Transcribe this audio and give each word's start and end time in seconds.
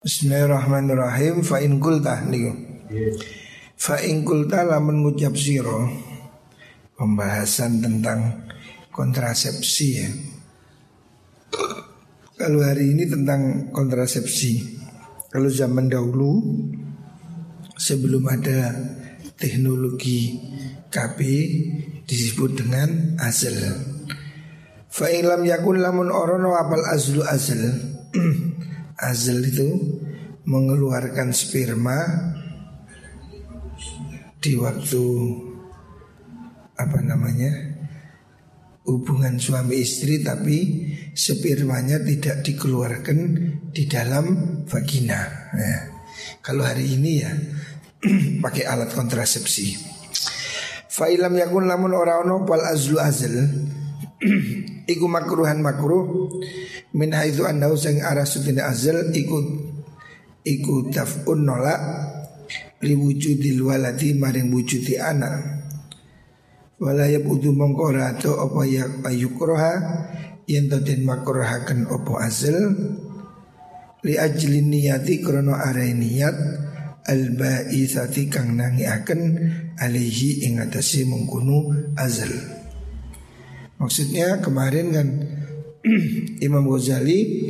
Bismillahirrahmanirrahim 0.00 1.44
fa 1.44 1.60
in 1.60 1.76
qulta. 1.76 2.24
Fa 3.76 4.00
in 4.00 4.24
qulta 4.24 4.64
lamun 4.64 5.04
ngucap 5.04 5.36
pembahasan 6.96 7.84
tentang 7.84 8.48
kontrasepsi 8.96 9.88
ya. 10.00 10.08
Kalau 12.32 12.64
hari 12.64 12.96
ini 12.96 13.12
tentang 13.12 13.68
kontrasepsi. 13.76 14.80
Kalau 15.28 15.52
zaman 15.52 15.92
dahulu 15.92 16.48
sebelum 17.76 18.24
ada 18.24 18.72
teknologi 19.36 20.40
KB 20.88 21.20
disebut 22.08 22.56
dengan 22.56 23.20
azal. 23.20 23.52
Fa 24.88 25.12
lam 25.12 25.44
yakun 25.44 25.76
lamun 25.76 26.08
orono 26.08 26.56
apal 26.56 26.88
azlu 26.88 27.20
azal. 27.20 27.60
azal 29.00 29.40
itu 29.40 29.68
mengeluarkan 30.44 31.32
sperma 31.32 31.98
di 34.40 34.56
waktu 34.56 35.04
apa 36.80 36.98
namanya 37.04 37.52
hubungan 38.88 39.36
suami 39.36 39.84
istri 39.84 40.24
tapi 40.24 40.88
spermanya 41.12 42.00
tidak 42.00 42.40
dikeluarkan 42.40 43.18
di 43.70 43.84
dalam 43.84 44.26
vagina. 44.64 45.20
Ya. 45.52 45.76
Kalau 46.40 46.64
hari 46.64 46.96
ini 46.96 47.20
ya 47.20 47.32
pakai 48.44 48.64
alat 48.64 48.90
kontrasepsi. 48.96 49.76
Fa'ilam 50.90 51.36
yakun 51.36 51.68
lamun 51.68 51.92
ora 51.94 52.24
ono 52.24 52.42
azlu 52.48 52.96
azal 52.98 53.36
iku 54.90 55.06
makruhan 55.06 55.62
makruh. 55.62 56.30
Min 56.90 57.14
haitsu 57.14 57.46
annahu 57.46 57.78
sing 57.78 58.02
arah 58.02 58.26
sudine 58.26 58.66
azal 58.66 59.14
iku 59.14 59.38
iku 60.42 60.90
tafun 60.90 61.46
nolak 61.46 61.78
li 62.82 62.98
wujudil 62.98 63.70
waladi 63.70 64.18
maring 64.18 64.50
wujudi 64.50 64.98
anak. 64.98 65.62
Wala 66.80 67.06
yabudu 67.06 67.52
mongko 67.52 67.82
ora 67.92 68.16
apa 68.16 68.60
ya 68.64 68.88
ayukroha 69.04 69.72
yen 70.48 70.66
to 70.66 70.80
den 70.82 71.06
makruhaken 71.06 71.86
apa 71.86 72.12
azal. 72.26 72.58
Li 74.00 74.16
ajli 74.16 74.64
niyati 74.64 75.20
krana 75.20 75.60
are 75.60 75.92
niat 75.92 76.36
al 77.04 77.36
baisati 77.36 78.32
kang 78.32 78.56
nangiaken 78.56 79.20
alaihi 79.76 80.48
ing 80.48 80.56
atase 80.56 81.04
mengkono 81.04 81.68
azal 82.00 82.59
Maksudnya 83.80 84.44
kemarin 84.44 84.86
kan 84.92 85.08
Imam 86.46 86.68
Ghazali 86.68 87.48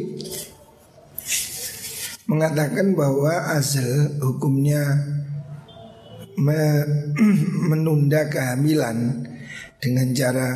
mengatakan 2.31 2.95
bahwa 2.95 3.51
azal 3.59 4.15
hukumnya 4.23 4.79
me 6.39 6.87
menunda 7.75 8.31
kehamilan 8.31 9.27
dengan 9.83 10.15
cara 10.15 10.49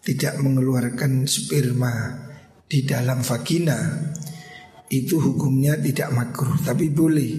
tidak 0.00 0.40
mengeluarkan 0.40 1.28
sperma 1.28 2.24
di 2.64 2.88
dalam 2.88 3.20
vagina 3.20 3.76
itu 4.88 5.20
hukumnya 5.20 5.76
tidak 5.76 6.16
makruh 6.16 6.56
tapi 6.64 6.88
boleh. 6.88 7.32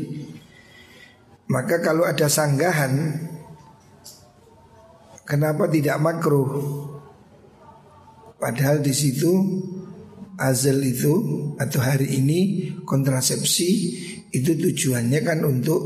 Maka 1.50 1.81
kalau 1.81 2.05
ada 2.05 2.29
sanggahan 2.29 2.94
kenapa 5.25 5.66
tidak 5.66 5.97
makruh? 5.97 6.84
Padahal 8.45 8.85
di 8.85 8.93
situ 8.93 9.33
azal 10.38 10.77
itu 10.85 11.13
atau 11.57 11.81
hari 11.81 12.21
ini 12.21 12.69
kontrasepsi 12.85 13.69
itu 14.29 14.53
tujuannya 14.53 15.17
kan 15.25 15.41
untuk 15.41 15.81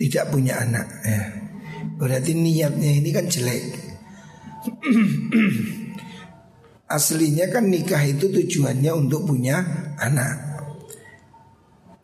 tidak 0.00 0.32
punya 0.32 0.64
anak 0.64 0.88
ya. 1.04 1.28
Berarti 2.00 2.32
niatnya 2.32 2.88
ini 2.88 3.12
kan 3.12 3.28
jelek. 3.28 3.64
Aslinya 6.96 7.52
kan 7.52 7.68
nikah 7.68 8.00
itu 8.00 8.32
tujuannya 8.32 8.92
untuk 8.96 9.28
punya 9.28 9.60
anak. 10.00 10.40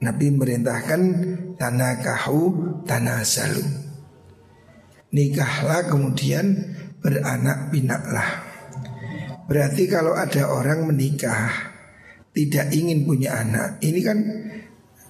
Nabi 0.05 0.29
merintahkan 0.29 1.01
tanah 1.57 1.93
kahu 2.05 2.41
tanah 2.85 3.25
salu. 3.25 3.65
Nikahlah 5.09 5.89
kemudian 5.89 6.69
beranak 7.01 7.73
pinaklah. 7.73 8.50
Berarti 9.51 9.91
kalau 9.91 10.15
ada 10.15 10.47
orang 10.47 10.87
menikah 10.87 11.75
tidak 12.31 12.71
ingin 12.71 13.03
punya 13.03 13.43
anak, 13.43 13.83
ini 13.83 13.99
kan 13.99 14.19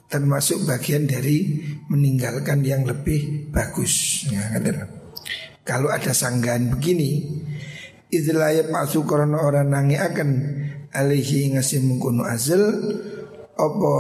termasuk 0.08 0.64
bagian 0.64 1.04
dari 1.04 1.60
meninggalkan 1.92 2.64
yang 2.64 2.88
lebih 2.88 3.52
bagus. 3.52 4.24
Ya, 4.32 4.56
kalau 5.60 5.92
ada 5.92 6.16
sanggahan 6.16 6.72
begini, 6.72 7.20
idlayat 8.08 8.72
masuk 8.72 9.04
korona 9.04 9.44
orang 9.44 9.76
nangi 9.76 10.00
akan 10.00 10.28
alihi 10.88 11.52
ngasih 11.52 11.84
mengkuno 11.84 12.24
azal 12.24 12.64
opo 13.60 13.94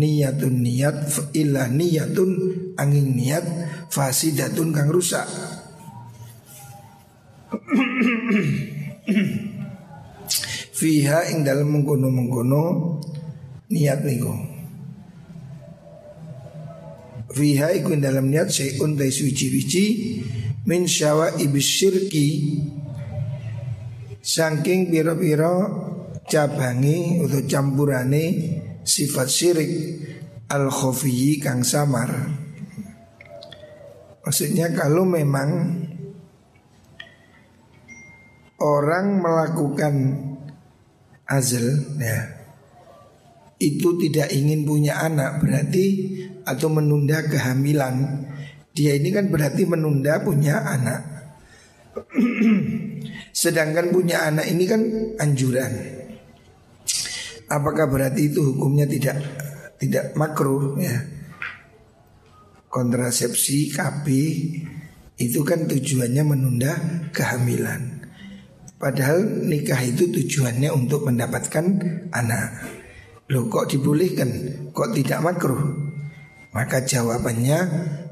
niyatun 0.00 0.64
niat 0.64 1.12
ilah 1.36 1.68
niyatun 1.68 2.30
angin 2.80 3.12
niat 3.12 3.44
fasidatun 3.92 4.72
kang 4.72 4.88
rusak. 4.88 5.28
Fiha 10.78 11.26
ing 11.34 11.42
dalam 11.42 11.74
mengkono-mengkono 11.74 12.64
niat 13.74 13.98
niku. 14.06 14.30
Fiha 17.34 17.74
iku 17.74 17.98
ing 17.98 18.02
dalam 18.06 18.30
niat 18.30 18.46
sayun 18.46 18.94
dai 18.94 19.10
suci-wici 19.10 19.86
min 20.70 20.86
syawa 20.86 21.34
syirki 21.34 22.28
saking 24.22 24.86
piro-piro 24.86 25.54
cabangi 26.30 27.26
atau 27.26 27.42
campurane 27.50 28.24
sifat 28.86 29.26
syirik 29.26 29.72
al 30.46 30.70
khofiyi 30.70 31.42
kang 31.42 31.66
samar. 31.66 32.38
Maksudnya 34.22 34.70
kalau 34.78 35.02
memang 35.02 35.50
orang 38.62 39.06
melakukan 39.24 39.94
azal 41.28 41.84
ya. 42.00 42.18
Itu 43.60 44.00
tidak 44.00 44.32
ingin 44.32 44.64
punya 44.64 45.02
anak 45.04 45.44
berarti 45.44 45.86
atau 46.48 46.72
menunda 46.72 47.20
kehamilan. 47.28 48.24
Dia 48.72 48.96
ini 48.96 49.10
kan 49.12 49.28
berarti 49.28 49.66
menunda 49.68 50.22
punya 50.24 50.62
anak. 50.62 51.02
Sedangkan 53.42 53.90
punya 53.90 54.30
anak 54.30 54.46
ini 54.48 54.64
kan 54.64 54.80
anjuran. 55.18 55.72
Apakah 57.50 57.90
berarti 57.90 58.30
itu 58.30 58.54
hukumnya 58.54 58.86
tidak 58.86 59.18
tidak 59.82 60.14
makruh 60.14 60.78
ya? 60.78 61.02
Kontrasepsi 62.68 63.74
KB 63.74 64.06
itu 65.18 65.40
kan 65.42 65.66
tujuannya 65.66 66.22
menunda 66.22 66.78
kehamilan 67.10 67.97
Padahal 68.78 69.26
nikah 69.42 69.82
itu 69.82 70.06
tujuannya 70.06 70.70
untuk 70.70 71.10
mendapatkan 71.10 71.66
anak. 72.14 72.46
Loh 73.28 73.50
kok 73.50 73.74
dibolehkan? 73.74 74.30
Kok 74.70 74.94
tidak 74.94 75.18
makruh? 75.20 75.88
Maka 76.54 76.80
jawabannya 76.86 77.58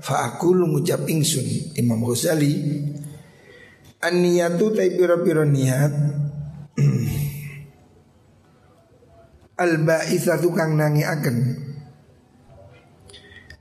fa'akulu 0.05 0.69
ngucap 0.69 1.09
ingsun 1.09 1.72
Imam 1.81 2.05
Ghazali 2.05 2.84
An-niyatu 4.05 4.76
taibira-bira 4.76 5.49
niat 5.49 5.93
Al-ba'ithatu 9.65 10.53
kang 10.53 10.76
nangi 10.76 11.00
akan 11.00 11.37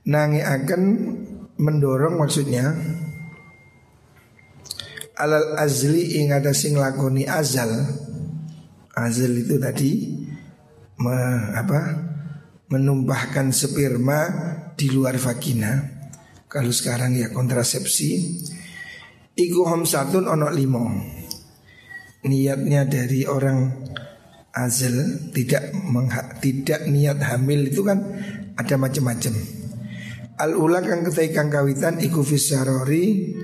Nangi 0.05 0.43
akan 0.43 0.81
mendorong 1.55 2.19
maksudnya 2.19 2.75
alal 5.15 5.55
azli 5.55 6.19
ing 6.19 6.35
ada 6.35 6.51
sing 6.51 6.75
lakoni 6.75 7.23
azal. 7.27 7.71
Azal 8.95 9.31
itu 9.35 9.59
tadi 9.59 9.91
me, 10.99 11.17
apa 11.55 11.79
menumpahkan 12.71 13.51
sperma 13.51 14.19
di 14.75 14.91
luar 14.91 15.19
vagina. 15.19 15.79
Kalau 16.47 16.71
sekarang 16.71 17.15
ya 17.15 17.31
kontrasepsi. 17.31 18.09
Iku 19.35 19.67
homsatun 19.67 20.31
ono 20.31 20.47
limo. 20.47 20.87
Niatnya 22.23 22.87
dari 22.87 23.27
orang 23.27 23.67
azal 24.55 25.27
tidak 25.35 25.75
mengha, 25.75 26.39
tidak 26.39 26.87
niat 26.87 27.19
hamil 27.19 27.67
itu 27.67 27.83
kan 27.83 27.99
ada 28.55 28.79
macam-macam. 28.79 29.35
Al 30.39 30.55
ula 30.55 30.79
kang 30.79 31.03
ketai 31.03 31.35
kawitan 31.35 31.99
iku 31.99 32.23
fisarori 32.23 33.35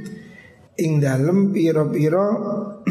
ing 0.81 0.97
dalem 0.97 1.53
piro-piro 1.53 2.27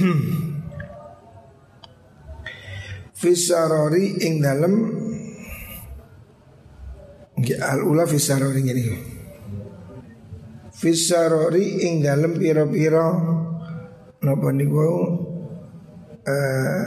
fisarori 3.20 4.24
ing 4.24 4.40
dalem 4.40 4.74
Al 7.40 7.80
ula 7.80 8.04
fisarori 8.04 8.60
ini. 8.60 8.84
Fisarori 10.76 11.88
ing 11.88 12.04
dalam 12.04 12.36
piro-piro 12.36 13.06
napa 14.20 14.52
niku 14.52 14.84
uh, 16.20 16.84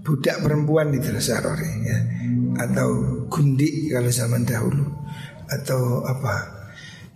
budak 0.00 0.40
perempuan 0.40 0.96
di 0.96 1.04
sarori 1.20 1.68
ya. 1.84 1.98
Atau 2.56 2.88
gundi 3.28 3.92
kalau 3.92 4.08
zaman 4.08 4.48
dahulu. 4.48 4.88
Atau 5.52 6.08
apa? 6.08 6.56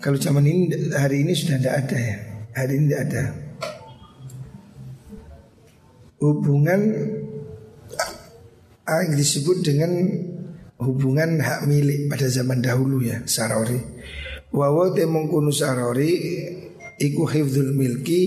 Kalau 0.05 0.20
zaman 0.20 0.44
ini 0.44 0.93
hari 0.93 1.25
ini 1.25 1.32
sudah 1.32 1.56
tidak 1.56 1.88
ada 1.88 1.96
ya 1.96 2.33
hari 2.54 2.78
ini 2.78 2.86
tidak 2.88 3.02
ada. 3.10 3.24
Hubungan 6.22 6.80
ah, 8.88 9.02
yang 9.04 9.18
disebut 9.18 9.60
dengan 9.60 9.92
hubungan 10.80 11.42
hak 11.42 11.68
milik 11.68 12.08
pada 12.08 12.30
zaman 12.30 12.64
dahulu 12.64 13.04
ya 13.04 13.20
sarori. 13.28 13.76
Wawa 14.54 14.94
temong 14.94 15.28
kunu 15.28 15.50
sarori 15.50 16.12
iku 16.96 17.26
hifdzul 17.26 17.74
milki 17.74 18.22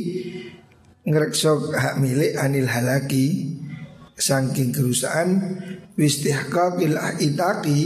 ngereksok 1.07 1.73
hak 1.73 1.95
milik 2.03 2.35
anil 2.35 2.68
halaki. 2.68 3.56
Saking 4.18 4.73
kerusakan 4.73 5.62
wistihqaqil 5.94 6.97
itaqi 7.21 7.81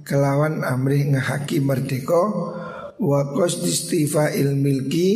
kelawan 0.00 0.64
amrih 0.64 1.12
ngehaki 1.12 1.60
merdeka 1.60 2.53
wa 3.00 3.26
istifa 3.42 4.30
il 4.30 4.54
milki 4.54 5.08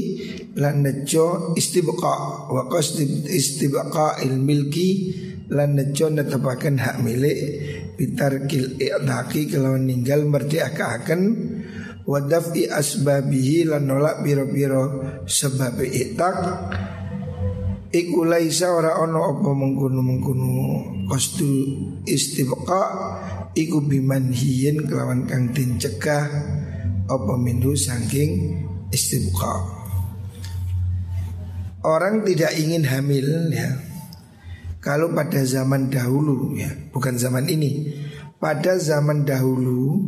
lan 0.58 0.82
nejo 0.82 1.54
istibqa 1.54 2.50
wa 2.50 2.66
istibqa 3.30 4.18
il 4.26 4.34
milki 4.42 4.90
lan 5.48 5.78
nejo 5.78 6.10
netepaken 6.10 6.76
hak 6.82 6.96
milik. 7.00 7.38
Bitarkil 7.98 8.78
i'taqi 8.78 9.50
kelawan 9.50 9.90
ninggal 9.90 10.22
merdekakan 10.22 11.20
wa 12.06 12.18
daf'i 12.22 12.70
asbabihi 12.70 13.66
lan 13.66 13.90
nolak 13.90 14.22
biro-biro 14.22 15.02
sebab 15.26 15.82
i'taq. 15.82 16.38
Iku 17.88 18.20
laisa 18.28 18.68
ora 18.70 19.00
ono 19.00 19.32
apa 19.32 19.50
mengkunu 19.50 20.00
mengkunu 20.04 20.52
kostu 21.08 21.48
istibqa 22.04 22.84
Iku 23.58 23.82
biman 23.82 24.30
hiyin 24.30 24.86
kelawan 24.86 25.26
kang 25.26 25.50
tin 25.50 25.82
cegah 25.82 26.30
Apa 27.08 27.34
minhu 27.40 27.72
saking 27.72 28.62
istibqa 28.92 29.64
Orang 31.82 32.22
tidak 32.28 32.52
ingin 32.60 32.84
hamil 32.84 33.48
ya 33.48 33.80
Kalau 34.84 35.10
pada 35.16 35.40
zaman 35.42 35.88
dahulu 35.88 36.52
ya 36.54 36.68
Bukan 36.92 37.16
zaman 37.16 37.48
ini 37.48 37.96
Pada 38.36 38.76
zaman 38.76 39.24
dahulu 39.24 40.04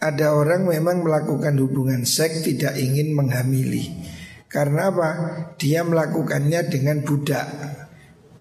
Ada 0.00 0.32
orang 0.34 0.66
memang 0.66 1.04
melakukan 1.04 1.54
hubungan 1.60 2.02
seks 2.08 2.48
tidak 2.48 2.74
ingin 2.80 3.12
menghamili 3.12 4.02
karena 4.52 4.92
apa? 4.92 5.08
Dia 5.56 5.80
melakukannya 5.80 6.68
dengan 6.68 7.00
budak. 7.00 7.48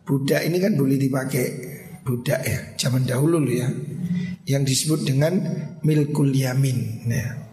Budak 0.03 0.43
ini 0.43 0.59
kan 0.59 0.75
boleh 0.75 0.99
dipakai 0.99 1.45
budak 2.03 2.43
ya, 2.43 2.59
zaman 2.75 3.07
dahulu 3.07 3.39
ya. 3.47 3.71
Yang 4.43 4.75
disebut 4.75 5.07
dengan 5.07 5.39
milkul 5.87 6.35
yamin. 6.35 7.07
Nah, 7.07 7.50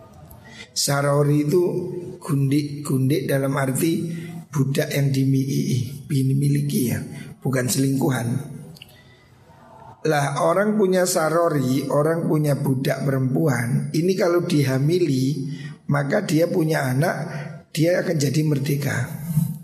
sarori 0.78 1.42
itu 1.42 1.64
gundik-gundik 2.22 3.26
dalam 3.26 3.50
arti 3.58 4.14
budak 4.46 4.94
yang 4.94 5.10
dimiliki 5.10 6.94
ya, 6.94 7.02
bukan 7.42 7.66
selingkuhan. 7.66 8.26
Lah 10.06 10.46
orang 10.46 10.78
punya 10.78 11.02
sarori, 11.10 11.82
orang 11.90 12.30
punya 12.30 12.54
budak 12.54 13.02
perempuan, 13.02 13.90
ini 13.90 14.14
kalau 14.14 14.46
dihamili 14.46 15.50
maka 15.90 16.22
dia 16.22 16.46
punya 16.46 16.86
anak 16.86 17.16
dia 17.75 17.98
akan 18.06 18.16
jadi 18.16 18.40
merdeka. 18.46 18.96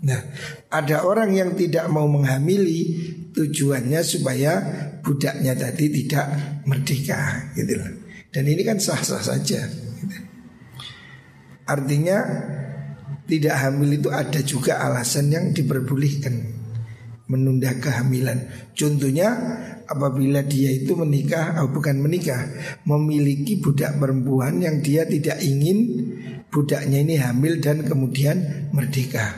Nah, 0.05 0.21
ada 0.69 1.07
orang 1.07 1.33
yang 1.33 1.57
tidak 1.57 1.89
mau 1.89 2.05
menghamili 2.05 2.93
tujuannya 3.33 4.01
supaya 4.05 4.53
budaknya 5.01 5.57
tadi 5.57 5.89
tidak 5.89 6.27
merdeka 6.69 7.49
gitu 7.57 7.73
loh. 7.79 7.91
Dan 8.29 8.45
ini 8.45 8.61
kan 8.61 8.77
sah-sah 8.77 9.23
saja. 9.23 9.84
Artinya 11.65 12.17
tidak 13.25 13.55
hamil 13.57 13.97
itu 13.97 14.09
ada 14.13 14.39
juga 14.45 14.85
alasan 14.85 15.33
yang 15.33 15.45
diperbolehkan 15.49 16.55
menunda 17.25 17.73
kehamilan. 17.81 18.45
Contohnya 18.77 19.33
apabila 19.89 20.45
dia 20.45 20.69
itu 20.69 20.93
menikah, 20.93 21.57
oh 21.61 21.69
bukan 21.73 21.97
menikah, 21.97 22.45
memiliki 22.85 23.57
budak 23.57 23.97
perempuan 23.97 24.61
yang 24.61 24.81
dia 24.85 25.09
tidak 25.09 25.41
ingin 25.41 26.05
budaknya 26.53 27.01
ini 27.01 27.15
hamil 27.17 27.57
dan 27.57 27.81
kemudian 27.81 28.69
merdeka. 28.69 29.33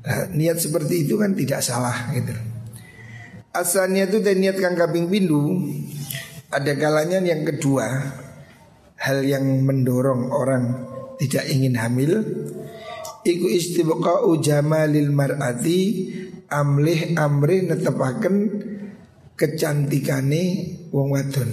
Nah, 0.00 0.32
niat 0.32 0.62
seperti 0.62 1.04
itu 1.04 1.18
kan 1.20 1.34
tidak 1.34 1.60
salah 1.60 2.14
gitu. 2.14 2.32
Asalnya 3.50 4.06
itu 4.06 4.22
dan 4.22 4.38
niat 4.38 4.62
kang 4.62 4.78
pindu 5.10 5.66
ada 6.54 6.72
kalanya 6.78 7.18
yang 7.18 7.42
kedua 7.42 7.86
hal 8.94 9.18
yang 9.26 9.66
mendorong 9.66 10.30
orang 10.30 10.89
tidak 11.20 11.44
ingin 11.52 11.76
hamil 11.76 12.24
iku 13.20 13.46
istibqa'u 13.52 14.40
jamalil 14.40 15.12
mar'ati 15.12 15.80
amlih 16.48 17.12
amrih 17.20 17.68
netepaken 17.68 18.36
kecantikane 19.36 20.42
wong 20.92 21.12
wadon. 21.12 21.50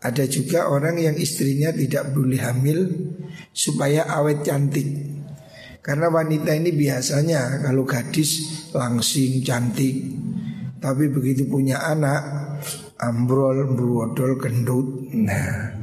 Ada 0.00 0.24
juga 0.32 0.72
orang 0.72 0.96
yang 0.96 1.16
istrinya 1.18 1.68
tidak 1.70 2.16
boleh 2.16 2.40
hamil 2.40 2.88
supaya 3.52 4.08
awet 4.08 4.42
cantik. 4.42 4.88
Karena 5.80 6.08
wanita 6.08 6.56
ini 6.56 6.72
biasanya 6.72 7.60
kalau 7.64 7.84
gadis 7.84 8.64
langsing 8.72 9.44
cantik, 9.44 9.96
tapi 10.80 11.08
begitu 11.12 11.44
punya 11.48 11.84
anak 11.84 12.20
ambrol, 13.00 13.76
berwodol, 13.76 14.40
gendut. 14.40 15.08
Nah, 15.16 15.79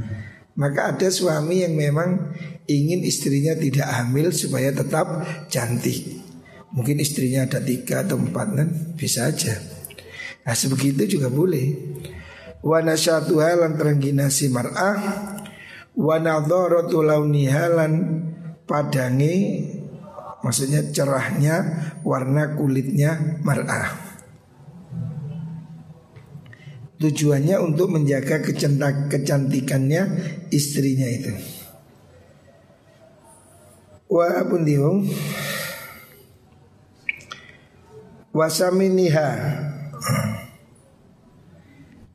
maka 0.57 0.92
ada 0.92 1.07
suami 1.13 1.62
yang 1.62 1.77
memang 1.77 2.33
ingin 2.65 3.06
istrinya 3.06 3.54
tidak 3.54 3.86
hamil 3.86 4.33
supaya 4.33 4.74
tetap 4.74 5.06
cantik. 5.54 6.18
Mungkin 6.74 6.98
istrinya 7.00 7.45
ada 7.45 7.62
tiga 7.62 8.04
atau 8.04 8.18
empat 8.18 8.48
kan 8.57 8.69
bisa 8.98 9.30
aja. 9.30 9.56
Nah 10.44 10.56
sebegitu 10.57 11.18
juga 11.18 11.30
boleh 11.30 11.77
wa 12.65 12.81
nasyatuha 12.81 13.63
lan 13.63 13.77
terengginasi 13.77 14.50
mar'ah 14.50 14.98
wa 15.94 16.15
nadharatu 16.18 17.06
launiha 17.06 17.66
lan 17.71 17.94
padange 18.66 19.35
maksudnya 20.42 20.90
cerahnya 20.90 21.56
warna 22.02 22.57
kulitnya 22.57 23.42
mar'ah 23.45 24.06
Tujuannya 26.97 27.61
untuk 27.61 27.94
menjaga 27.94 28.42
kecantik 28.42 29.13
kecantikannya 29.13 30.04
istrinya 30.49 31.06
itu. 31.06 31.33
Wa 34.09 34.42
diung 34.66 35.06
wasaminiha 38.33 39.30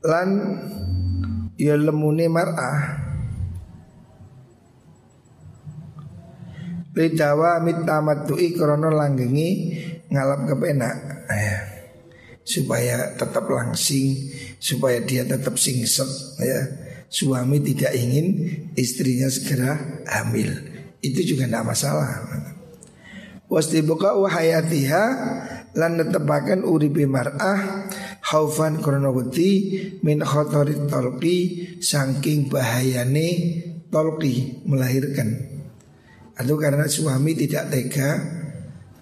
lan 0.03 0.29
ya 1.55 1.75
lemune 1.79 2.27
mar'ah 2.27 3.03
Lidawa 6.93 7.57
mitamattu'i 7.57 8.53
krono 8.53 8.93
langgengi 8.93 9.73
ngalap 10.13 10.45
kepenak 10.45 11.25
ya. 11.25 11.52
Supaya 12.43 13.15
tetap 13.15 13.47
langsing 13.47 14.31
Supaya 14.59 14.99
dia 15.03 15.23
tetap 15.23 15.55
singset 15.55 16.07
ya. 16.39 16.61
Suami 17.07 17.61
tidak 17.61 17.93
ingin 17.93 18.25
istrinya 18.73 19.29
segera 19.29 20.01
hamil. 20.09 20.49
Itu 21.03 21.21
juga 21.21 21.45
tidak 21.45 21.65
masalah. 21.67 22.25
Wastibuka 23.45 24.17
wahayatiha 24.17 25.03
Lan 25.73 25.97
netepakan 25.97 26.61
uribi 26.61 27.09
mar'ah 27.09 27.89
khaufan 28.21 28.77
wedi 28.85 29.51
min 30.05 30.21
khotorit 30.21 30.85
tolki 30.85 31.37
saking 31.81 32.45
bahayane 32.45 33.29
tolki 33.89 34.61
melahirkan. 34.69 35.49
Atau 36.37 36.61
karena 36.61 36.85
suami 36.85 37.33
tidak 37.33 37.73
tega 37.73 38.21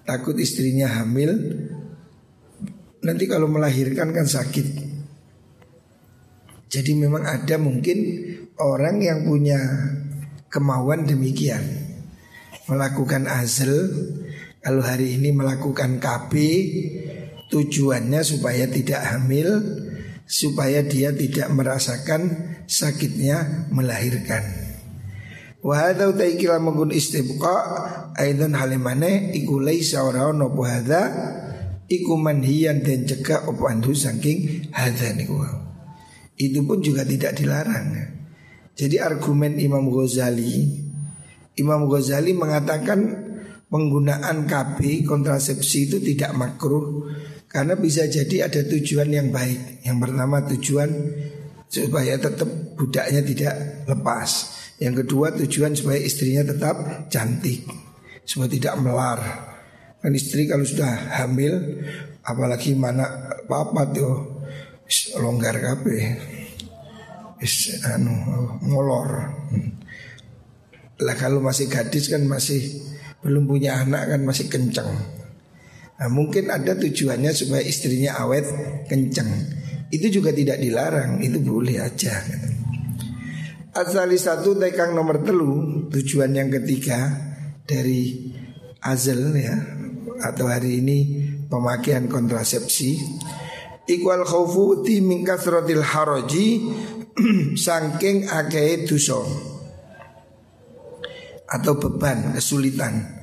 takut 0.07 0.39
istrinya 0.39 0.87
hamil 0.87 1.31
nanti 3.01 3.25
kalau 3.29 3.49
melahirkan 3.49 4.13
kan 4.13 4.25
sakit. 4.25 4.89
Jadi 6.71 6.91
memang 6.95 7.27
ada 7.27 7.59
mungkin 7.59 7.97
orang 8.55 9.03
yang 9.03 9.27
punya 9.27 9.59
kemauan 10.47 11.03
demikian. 11.03 11.61
Melakukan 12.69 13.27
azal 13.27 13.73
kalau 14.63 14.79
hari 14.79 15.19
ini 15.19 15.35
melakukan 15.35 15.99
KB 15.99 16.33
Tujuannya 17.51 18.23
supaya 18.23 18.63
tidak 18.63 19.03
hamil 19.03 19.59
supaya 20.23 20.79
dia 20.87 21.11
tidak 21.11 21.51
merasakan 21.51 22.55
sakitnya 22.63 23.67
melahirkan. 23.75 24.47
Wa 25.59 25.83
hadza 25.91 26.15
taikila 26.15 26.63
menggun 26.63 26.95
istibqa 26.95 27.55
aidan 28.15 28.55
halimane 28.55 29.35
iku 29.35 29.59
laisa 29.59 29.99
ora 30.07 30.31
ono 30.31 30.47
hadza 30.63 31.11
iku 31.91 32.15
manhiyan 32.15 32.79
dan 32.79 33.03
cegah 33.03 33.43
apa 33.43 33.63
andu 33.67 33.91
saking 33.91 34.71
hadza 34.71 35.11
niku. 35.11 35.43
Itu 36.39 36.63
pun 36.63 36.79
juga 36.79 37.03
tidak 37.03 37.35
dilarang. 37.35 38.17
Jadi 38.71 38.97
argumen 38.97 39.59
Imam 39.59 39.91
Ghazali 39.91 40.87
Imam 41.59 41.85
Ghazali 41.91 42.31
mengatakan 42.31 42.99
penggunaan 43.67 44.47
KB 44.47 45.03
kontrasepsi 45.03 45.91
itu 45.91 45.97
tidak 45.99 46.31
makruh 46.33 47.11
karena 47.51 47.75
bisa 47.75 48.07
jadi 48.07 48.47
ada 48.47 48.63
tujuan 48.63 49.11
yang 49.11 49.27
baik. 49.29 49.83
Yang 49.83 49.97
pertama 49.99 50.37
tujuan 50.55 50.89
supaya 51.67 52.15
tetap 52.15 52.47
budaknya 52.79 53.21
tidak 53.23 53.55
lepas. 53.91 54.59
Yang 54.79 55.05
kedua 55.05 55.35
tujuan 55.35 55.75
supaya 55.75 55.99
istrinya 55.99 56.41
tetap 56.47 57.07
cantik, 57.11 57.67
supaya 58.23 58.49
tidak 58.49 58.75
melar. 58.79 59.19
Kan 60.01 60.17
istri 60.17 60.49
kalau 60.49 60.65
sudah 60.65 61.21
hamil, 61.21 61.61
apalagi 62.25 62.73
mana 62.73 63.37
papa 63.45 63.85
tuh 63.93 64.41
longgar 65.21 65.61
KB, 65.61 65.85
is 67.37 67.85
anu 67.85 68.13
ngolor. 68.65 69.29
Lah 71.01 71.15
kalau 71.17 71.37
masih 71.41 71.69
gadis 71.69 72.09
kan 72.09 72.25
masih 72.25 72.81
belum 73.21 73.45
punya 73.45 73.81
anak 73.85 74.09
kan 74.09 74.21
masih 74.25 74.49
kencang. 74.49 74.89
Nah, 76.01 76.09
mungkin 76.09 76.49
ada 76.49 76.73
tujuannya 76.73 77.29
supaya 77.29 77.61
istrinya 77.61 78.17
awet 78.25 78.49
kenceng. 78.89 79.29
Itu 79.93 80.09
juga 80.09 80.33
tidak 80.33 80.57
dilarang, 80.57 81.21
itu 81.21 81.37
boleh 81.37 81.77
aja. 81.77 82.25
Asali 83.77 84.17
satu 84.17 84.57
tekang 84.57 84.97
nomor 84.97 85.21
telu 85.21 85.85
tujuan 85.93 86.33
yang 86.33 86.49
ketiga 86.49 87.05
dari 87.69 88.33
azal 88.81 89.31
ya 89.37 89.80
atau 90.21 90.47
hari 90.47 90.79
ini 90.79 90.99
pemakaian 91.49 92.05
kontrasepsi. 92.05 93.01
Ikwal 93.89 94.23
khaufu 94.23 94.85
ti 94.85 95.01
min 95.01 95.25
kasratil 95.25 95.81
haraji 95.81 96.47
saking 97.65 98.29
akeh 98.29 98.85
dosa 98.87 99.19
atau 101.51 101.75
beban 101.75 102.37
kesulitan. 102.37 103.19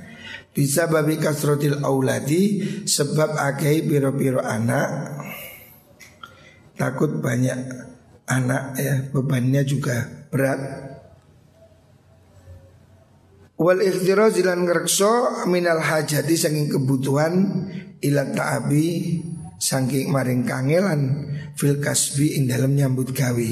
Bisa 0.53 0.91
babi 0.91 1.17
kasrotil 1.17 1.81
auladi 1.87 2.61
sebab 2.85 3.39
akai 3.39 3.87
biro-biro 3.87 4.43
anak. 4.43 5.17
Takut 6.75 7.23
banyak 7.23 7.59
anak 8.27 8.75
ya 8.77 9.07
bebannya 9.15 9.63
juga 9.63 10.05
berat. 10.29 10.88
Wal 13.59 13.83
ikhtiraz 13.83 14.39
lan 14.47 14.71
ngrekso 14.71 15.43
minal 15.51 15.83
hajati 15.83 16.39
saking 16.39 16.71
kebutuhan 16.71 17.35
ila 17.99 18.31
ta'abi 18.31 19.19
saking 19.59 20.15
maring 20.15 20.47
kangelan 20.47 21.27
fil 21.59 21.83
kasbi 21.83 22.39
ing 22.39 22.47
dalam 22.47 22.79
nyambut 22.79 23.11
gawe. 23.11 23.51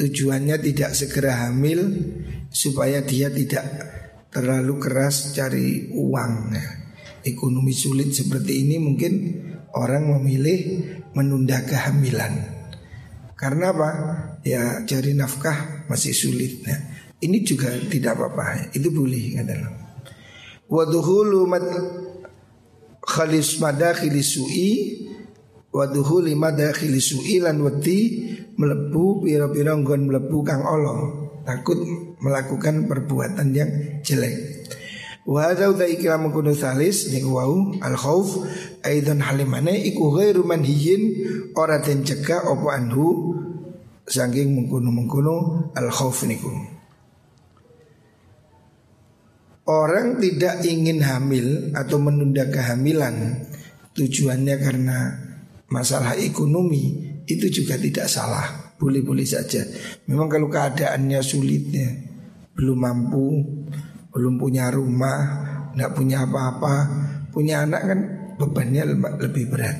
Tujuannya 0.00 0.56
tidak 0.56 0.96
segera 0.96 1.44
hamil 1.44 1.84
supaya 2.48 3.04
dia 3.04 3.28
tidak 3.28 3.68
terlalu 4.32 4.80
keras 4.80 5.36
cari 5.36 5.92
uang. 5.92 6.56
Ekonomi 7.20 7.76
sulit 7.76 8.16
seperti 8.16 8.64
ini 8.64 8.80
mungkin 8.80 9.12
orang 9.76 10.08
memilih 10.16 10.88
menunda 11.12 11.60
kehamilan 11.68 12.56
Karena 13.36 13.76
apa? 13.76 13.90
Ya 14.40 14.80
cari 14.88 15.12
nafkah 15.12 15.84
masih 15.88 16.16
sulit 16.16 16.64
ya. 16.64 16.76
Ini 17.20 17.38
juga 17.44 17.68
tidak 17.88 18.16
apa-apa 18.16 18.72
Itu 18.72 18.88
boleh 18.92 19.40
adalah 19.40 19.72
Waduhulu 20.70 21.44
mad 21.44 21.64
khalis 23.04 23.60
madakhili 23.60 24.24
su'i 24.24 24.72
Waduhuli 25.70 26.32
madakhili 26.32 26.98
su'i 26.98 27.38
lan 27.44 27.60
wati 27.60 28.00
melebu 28.56 29.24
pira-pira 29.24 29.76
nggon 29.76 30.08
melebu 30.08 30.38
kang 30.42 30.64
Allah 30.64 31.30
Takut 31.40 31.80
melakukan 32.20 32.84
perbuatan 32.84 33.48
yang 33.56 33.70
jelek. 34.04 34.68
Wa 35.24 35.52
hadza 35.52 35.72
utaikira 35.72 36.16
mengkuno 36.16 36.52
salis 36.56 37.12
niku 37.12 37.36
wau 37.36 37.76
al 37.80 37.96
khauf 37.96 38.40
aidan 38.84 39.20
halimane 39.20 39.76
iku 39.84 40.16
ghairu 40.16 40.44
manhiyin 40.44 41.02
ora 41.56 41.80
den 41.80 42.04
cegah 42.04 42.44
apa 42.44 42.66
anhu 42.76 43.36
saking 44.08 44.56
mengkuno-mengkuno 44.56 45.68
al 45.76 45.88
khauf 45.92 46.24
niku. 46.24 46.79
Orang 49.68 50.18
tidak 50.18 50.64
ingin 50.64 51.04
hamil 51.04 51.76
atau 51.76 52.00
menunda 52.00 52.48
kehamilan 52.48 53.44
tujuannya 53.94 54.56
karena 54.56 54.98
masalah 55.70 56.18
ekonomi 56.18 57.06
itu 57.28 57.46
juga 57.52 57.78
tidak 57.78 58.10
salah, 58.10 58.74
boleh-boleh 58.80 59.22
saja. 59.22 59.62
Memang 60.10 60.26
kalau 60.26 60.50
keadaannya 60.50 61.20
sulitnya 61.22 61.88
belum 62.58 62.78
mampu, 62.82 63.28
belum 64.10 64.34
punya 64.40 64.68
rumah, 64.74 65.18
nggak 65.76 65.92
punya 65.94 66.26
apa-apa, 66.26 66.74
punya 67.30 67.62
anak 67.62 67.82
kan 67.86 68.00
bebannya 68.36 68.82
lebih 69.22 69.44
berat. 69.52 69.78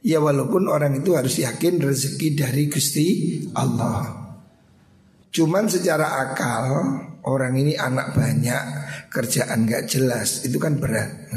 Ya 0.00 0.22
walaupun 0.22 0.70
orang 0.70 1.02
itu 1.02 1.18
harus 1.18 1.42
yakin 1.42 1.82
rezeki 1.82 2.38
dari 2.38 2.70
Gusti 2.70 3.06
Allah. 3.52 4.24
Cuman 5.34 5.68
secara 5.68 6.24
akal 6.24 6.64
orang 7.26 7.52
ini 7.58 7.76
anak 7.76 8.16
banyak, 8.16 8.64
kerjaan 9.08 9.66
gak 9.66 9.90
jelas, 9.90 10.44
itu 10.46 10.56
kan 10.60 10.78
berat. 10.78 11.30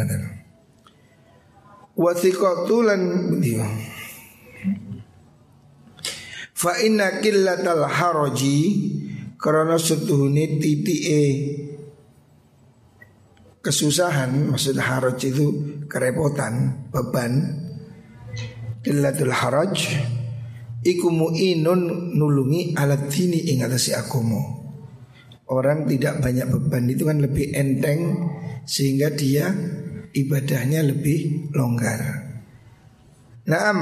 Wasikotulan 2.00 3.02
Fa 6.60 6.76
inna 6.84 7.24
killatal 7.24 7.88
haraji 7.88 8.60
karena 9.40 9.80
setuhuni 9.80 10.60
titike 10.60 11.24
kesusahan 13.64 14.52
maksud 14.52 14.76
haraj 14.76 15.20
itu 15.24 15.48
kerepotan 15.88 16.88
beban. 16.92 17.66
Killatul 18.80 19.36
haraj 19.36 19.76
Iku 20.80 21.12
mu'inun 21.12 22.16
nulungi 22.16 22.72
alat 22.80 23.12
dini 23.12 23.52
ing 23.52 23.68
atasi 23.68 23.92
agomo 23.92 24.69
Orang 25.50 25.90
tidak 25.90 26.22
banyak 26.22 26.46
beban. 26.46 26.86
Itu 26.90 27.10
kan 27.10 27.20
lebih 27.20 27.52
enteng 27.58 28.30
Sehingga 28.70 29.10
dia 29.10 29.50
ibadahnya 30.14 30.86
lebih 30.86 31.52
longgar. 31.58 32.00
Naam. 33.50 33.78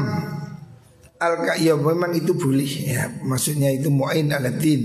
Al 1.18 1.34
ya 1.60 1.74
memang 1.76 2.14
itu 2.14 2.38
boleh 2.38 2.72
ya. 2.88 3.10
Maksudnya 3.26 3.74
itu 3.74 3.90
mu'in 3.92 4.32
alatin 4.32 4.82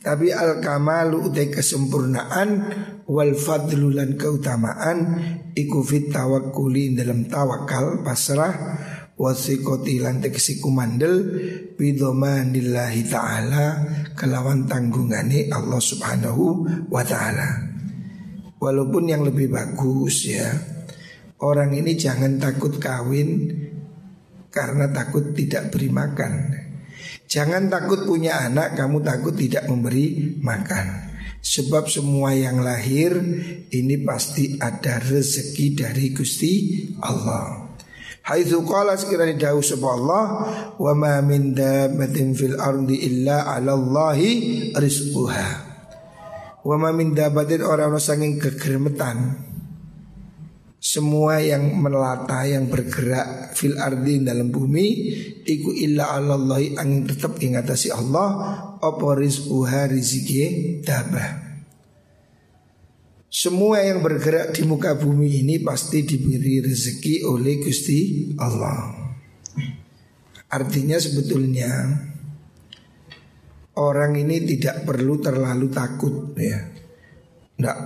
tapi 0.00 0.32
al 0.32 0.64
kamalu 0.64 1.28
utai 1.28 1.52
kesempurnaan 1.52 2.48
wal 3.04 3.36
fadlulan 3.36 4.16
keutamaan 4.16 5.20
iku 5.52 5.84
fit 5.84 6.08
dalam 6.08 7.28
tawakal 7.28 8.00
pasrah 8.00 8.80
wasikoti 9.20 10.00
lan 10.00 10.24
teksi 10.24 10.64
kumandel 10.64 11.20
bidomanillahi 11.76 13.04
ta'ala 13.04 13.66
kelawan 14.16 14.64
tanggungane 14.64 15.52
Allah 15.52 15.80
subhanahu 15.80 16.44
wa 16.88 17.04
ta'ala 17.04 17.68
Walaupun 18.60 19.08
yang 19.08 19.24
lebih 19.24 19.52
bagus 19.52 20.24
ya 20.28 20.48
Orang 21.40 21.76
ini 21.76 21.96
jangan 21.96 22.40
takut 22.40 22.76
kawin 22.80 23.56
karena 24.52 24.88
takut 24.92 25.32
tidak 25.36 25.72
beri 25.72 25.88
makan 25.88 26.32
Jangan 27.30 27.70
takut 27.70 28.10
punya 28.10 28.42
anak, 28.42 28.74
kamu 28.74 29.06
takut 29.06 29.38
tidak 29.38 29.70
memberi 29.70 30.34
makan. 30.42 31.14
Sebab 31.38 31.86
semua 31.86 32.34
yang 32.34 32.58
lahir 32.58 33.14
ini 33.70 34.02
pasti 34.02 34.58
ada 34.58 34.98
rezeki 34.98 35.66
dari 35.78 36.10
Gusti 36.10 36.52
Allah. 36.98 37.69
Haitsu 38.20 38.62
qala 38.68 38.94
sekiranya 39.00 39.50
dawuh 39.50 39.64
sapa 39.64 39.88
Allah 39.96 40.24
wa 40.76 40.92
ma 40.92 41.18
min 41.24 41.56
dabbatin 41.56 42.36
fil 42.36 42.60
ardi 42.60 43.00
illa 43.08 43.48
'ala 43.48 43.72
Allahi 43.72 44.30
rizquha. 44.76 45.48
Wa 46.60 46.76
ma 46.76 46.92
min 46.92 47.16
dabbatin 47.16 47.64
ora 47.64 47.88
ana 47.88 47.96
sanging 47.96 48.36
kegermetan 48.36 49.48
semua 50.80 51.44
yang 51.44 51.76
melata 51.76 52.48
yang 52.48 52.72
bergerak 52.72 53.52
fil 53.52 53.76
ardi 53.76 54.24
dalam 54.24 54.48
bumi 54.48 54.86
iku 55.44 55.76
illa 55.76 56.16
Allah 56.16 56.56
angin 56.80 57.04
tetap 57.04 57.36
ingatasi 57.36 57.92
Allah 57.92 58.28
apa 58.80 59.08
rizquha 59.12 59.92
rizki 59.92 60.80
dabah 60.80 61.49
semua 63.30 63.78
yang 63.86 64.02
bergerak 64.02 64.58
di 64.58 64.66
muka 64.66 64.98
bumi 64.98 65.46
ini 65.46 65.62
pasti 65.62 66.02
diberi 66.02 66.58
rezeki 66.66 67.22
oleh 67.30 67.62
Gusti 67.62 68.34
Allah. 68.42 68.90
Artinya 70.50 70.98
sebetulnya 70.98 71.70
orang 73.78 74.18
ini 74.18 74.42
tidak 74.50 74.82
perlu 74.82 75.22
terlalu 75.22 75.70
takut 75.70 76.34
ya. 76.34 76.58
Tidak 77.54 77.78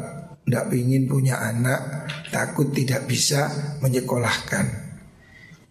tidak 0.49 0.65
ingin 0.73 1.13
punya 1.13 1.37
anak, 1.37 2.09
takut 2.33 2.73
tidak 2.73 3.05
bisa 3.05 3.77
menyekolahkan. 3.85 4.97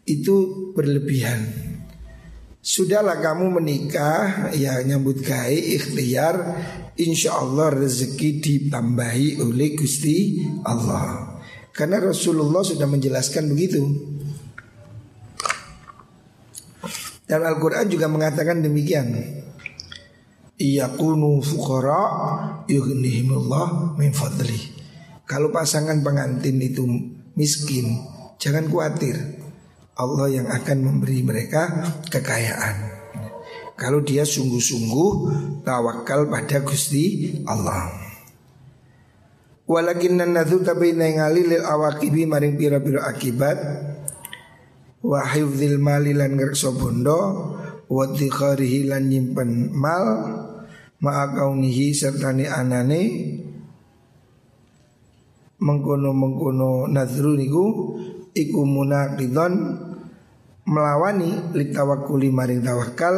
Itu 0.05 0.69
berlebihan. 0.77 1.72
Sudahlah 2.63 3.19
kamu 3.19 3.59
menikah 3.59 4.55
Ya 4.55 4.79
nyambut 4.79 5.19
gai 5.19 5.59
ikhtiar. 5.75 6.63
Insya 6.95 7.35
Allah 7.43 7.75
rezeki 7.75 8.39
ditambahi 8.39 9.43
oleh 9.43 9.75
Gusti 9.75 10.47
Allah. 10.63 11.43
Karena 11.75 11.99
Rasulullah 11.99 12.63
sudah 12.63 12.87
menjelaskan 12.87 13.51
begitu. 13.51 13.83
Dan 17.27 17.43
Al-Quran 17.43 17.91
juga 17.91 18.07
mengatakan 18.07 18.63
demikian. 18.63 19.11
Iyakunu 20.55 21.43
fuqara 21.43 22.03
yughnihimullah 22.69 23.97
min 23.97 24.13
fadli 24.13 24.55
Kalau 25.25 25.49
pasangan 25.49 25.97
pengantin 26.05 26.61
itu 26.61 26.85
miskin 27.33 28.05
Jangan 28.37 28.69
khawatir 28.69 29.42
Allah 29.93 30.27
yang 30.29 30.47
akan 30.49 30.77
memberi 30.81 31.21
mereka 31.21 31.93
kekayaan. 32.09 32.75
Kalau 33.77 34.01
dia 34.01 34.25
sungguh-sungguh 34.25 35.11
tawakal 35.61 36.29
pada 36.29 36.65
Gusti 36.65 37.37
Allah. 37.45 37.93
Walakin 39.69 40.19
nadhu 40.19 40.65
tapi 40.65 40.97
ningali 40.97 41.45
lil 41.45 41.63
awakibi 41.63 42.25
maring 42.25 42.57
pira-pira 42.57 43.05
akibat 43.05 43.57
wa 45.03 45.19
hifdzil 45.23 45.79
mali 45.79 46.11
lan 46.11 46.35
ngrekso 46.35 46.75
bondo 46.75 47.19
wa 47.87 48.03
dzikharihi 48.07 48.87
lan 48.87 49.07
nyimpen 49.07 49.71
mal 49.71 50.05
ma'a 51.03 51.25
kaunihi 51.35 51.91
sertane 51.91 52.47
anane 52.47 53.01
mengkono-mengkono 55.63 56.91
nadru 56.91 57.35
niku 57.39 57.65
iku 58.33 58.61
munaqidon 58.65 59.53
melawani 60.65 61.53
litawakuli 61.53 62.29
maring 62.33 62.65
tawakal 62.65 63.15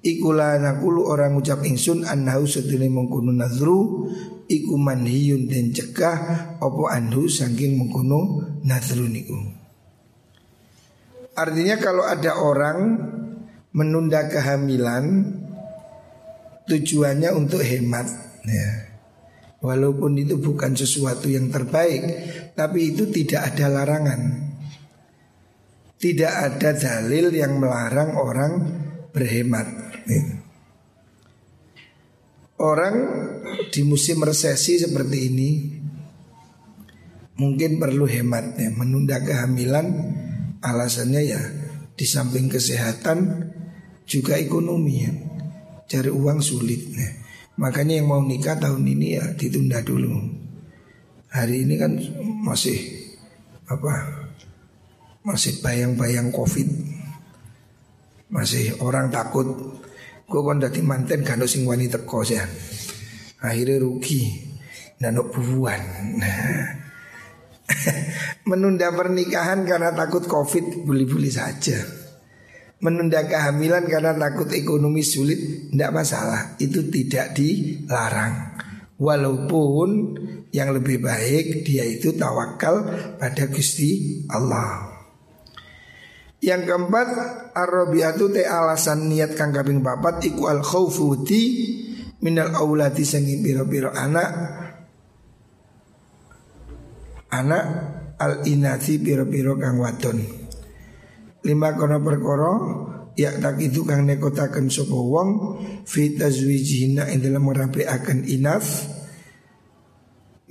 iku 0.00 0.32
la 0.32 0.56
orang 0.80 1.36
ucap 1.36 1.60
ingsun 1.64 2.08
annahu 2.08 2.48
sedene 2.48 2.88
mengkono 2.88 3.32
nazru 3.32 4.08
iku 4.48 4.74
manhiyun 4.80 5.46
den 5.46 5.70
cegah 5.70 6.56
opo 6.60 6.88
anhu 6.88 7.28
saking 7.28 7.76
mengkono 7.76 8.44
nazru 8.64 9.06
niku 9.06 9.60
Artinya 11.30 11.80
kalau 11.80 12.04
ada 12.04 12.36
orang 12.36 13.00
menunda 13.72 14.26
kehamilan 14.28 15.38
tujuannya 16.68 17.30
untuk 17.32 17.62
hemat 17.64 18.04
ya. 18.44 18.89
Walaupun 19.60 20.16
itu 20.16 20.40
bukan 20.40 20.72
sesuatu 20.72 21.28
yang 21.28 21.52
terbaik 21.52 22.00
Tapi 22.56 22.96
itu 22.96 23.12
tidak 23.12 23.52
ada 23.52 23.68
larangan. 23.68 24.20
Tidak 26.00 26.32
ada 26.32 26.72
dalil 26.72 27.28
yang 27.28 27.60
melarang 27.60 28.16
orang 28.16 28.52
berhemat. 29.12 29.68
Orang 32.56 32.94
di 33.72 33.80
musim 33.84 34.20
resesi 34.24 34.80
seperti 34.80 35.18
ini 35.32 35.50
Mungkin 37.40 37.80
perlu 37.80 38.04
hemat 38.04 38.58
ya 38.58 38.68
Menunda 38.74 39.16
kehamilan 39.22 39.86
Alasannya 40.60 41.22
ya 41.24 41.40
Di 41.94 42.04
samping 42.04 42.52
kesehatan 42.52 43.48
Juga 44.04 44.34
ekonomi 44.34 44.94
ya. 45.04 45.12
Cari 45.90 46.10
uang 46.10 46.38
sulit 46.42 46.82
ya. 46.90 47.19
Makanya 47.60 48.00
yang 48.00 48.08
mau 48.08 48.24
nikah 48.24 48.56
tahun 48.56 48.88
ini 48.88 49.20
ya 49.20 49.24
ditunda 49.36 49.84
dulu. 49.84 50.16
Hari 51.28 51.68
ini 51.68 51.76
kan 51.76 51.92
masih 52.40 52.80
apa? 53.68 54.24
Masih 55.20 55.60
bayang-bayang 55.60 56.32
covid 56.32 56.64
Masih 58.32 58.72
orang 58.80 59.12
takut 59.12 59.44
Gue 60.24 60.40
kan 60.40 60.56
dati 60.56 60.80
manten 60.80 61.20
kan 61.20 61.44
sing 61.44 61.68
wani 61.68 61.92
teko 61.92 62.24
ya. 62.24 62.40
Akhirnya 63.44 63.84
rugi 63.84 64.32
Dan 64.96 65.20
bubuan 65.20 65.76
Nah 66.16 66.80
Menunda 68.48 68.88
pernikahan 68.96 69.68
karena 69.68 69.92
takut 69.92 70.24
covid 70.24 70.88
Buli-buli 70.88 71.28
saja 71.28 71.99
menunda 72.80 73.28
kehamilan 73.28 73.84
karena 73.86 74.16
takut 74.16 74.48
ekonomi 74.56 75.04
sulit 75.04 75.70
tidak 75.70 75.92
masalah. 75.92 76.56
Itu 76.56 76.88
tidak 76.88 77.36
dilarang. 77.36 78.58
Walaupun 79.00 79.88
yang 80.52 80.76
lebih 80.76 81.00
baik 81.00 81.64
dia 81.64 81.88
itu 81.88 82.12
tawakal 82.16 82.84
pada 83.16 83.48
Gusti 83.48 84.24
Allah. 84.28 84.92
Yang 86.40 86.72
keempat 86.72 87.08
Arabiatu 87.52 88.32
te 88.32 88.48
alasan 88.48 89.12
niat 89.12 89.36
kang 89.36 89.52
kaping 89.52 89.84
papat 89.84 90.24
iku 90.24 90.48
al 90.48 90.64
khaufuti 90.64 91.42
minal 92.24 92.56
aulati 92.56 93.04
sangi 93.04 93.40
biro-biro 93.40 93.92
anak. 93.92 94.28
Anak 97.30 97.64
al 98.16 98.44
inati 98.48 98.96
biro-biro 99.00 99.56
kang 99.60 99.80
wadon 99.80 100.39
lima 101.46 101.72
kono 101.76 101.98
perkara 102.04 102.52
ya 103.16 103.32
tak 103.40 103.60
itu 103.60 103.84
kang 103.84 104.04
nekotaken 104.04 104.68
sapa 104.68 104.96
wong 104.96 105.28
fi 105.84 106.14
tazwijina 106.16 107.08
ing 107.08 107.24
dalam 107.24 107.48
akan 107.48 108.18
inaf 108.28 108.86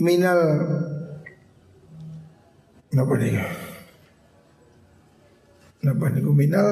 minal 0.01 0.39
napa 2.93 3.13
nih 3.17 3.37
napa 5.83 6.11
niku 6.11 6.31
minal? 6.35 6.67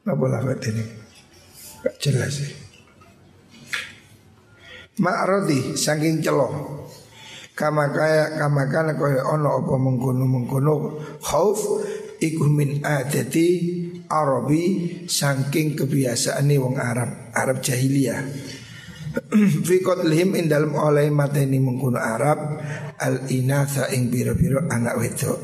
Napa 0.00 0.24
lafat 0.32 0.64
ini 0.70 0.84
gak 1.84 1.96
jelas 2.00 2.40
sih. 2.40 2.50
Ma'rodi 5.00 5.76
saking 5.76 6.20
celo 6.20 6.48
Kama 7.56 7.92
kaya 7.92 8.40
kama 8.40 8.64
ono 9.20 9.60
apa 9.60 9.74
mengkono 9.76 10.24
mengkono 10.24 10.96
khauf 11.20 11.60
iku 12.20 12.46
min 12.46 12.84
adati 12.84 13.48
Arabi 14.06 14.64
saking 15.08 15.74
kebiasaan 15.74 16.46
wong 16.60 16.76
Arab 16.76 17.32
Arab 17.32 17.64
jahiliyah. 17.64 18.20
Fi 19.66 19.76
qatlihim 19.82 20.38
in 20.38 20.46
dalam 20.46 20.76
oleh 20.76 21.10
mateni 21.10 21.58
mengkuno 21.58 21.98
Arab 21.98 22.62
al 23.00 23.26
inatha 23.32 23.90
ing 23.90 24.12
biro-biro 24.12 24.70
anak 24.70 24.94
wedok. 25.00 25.38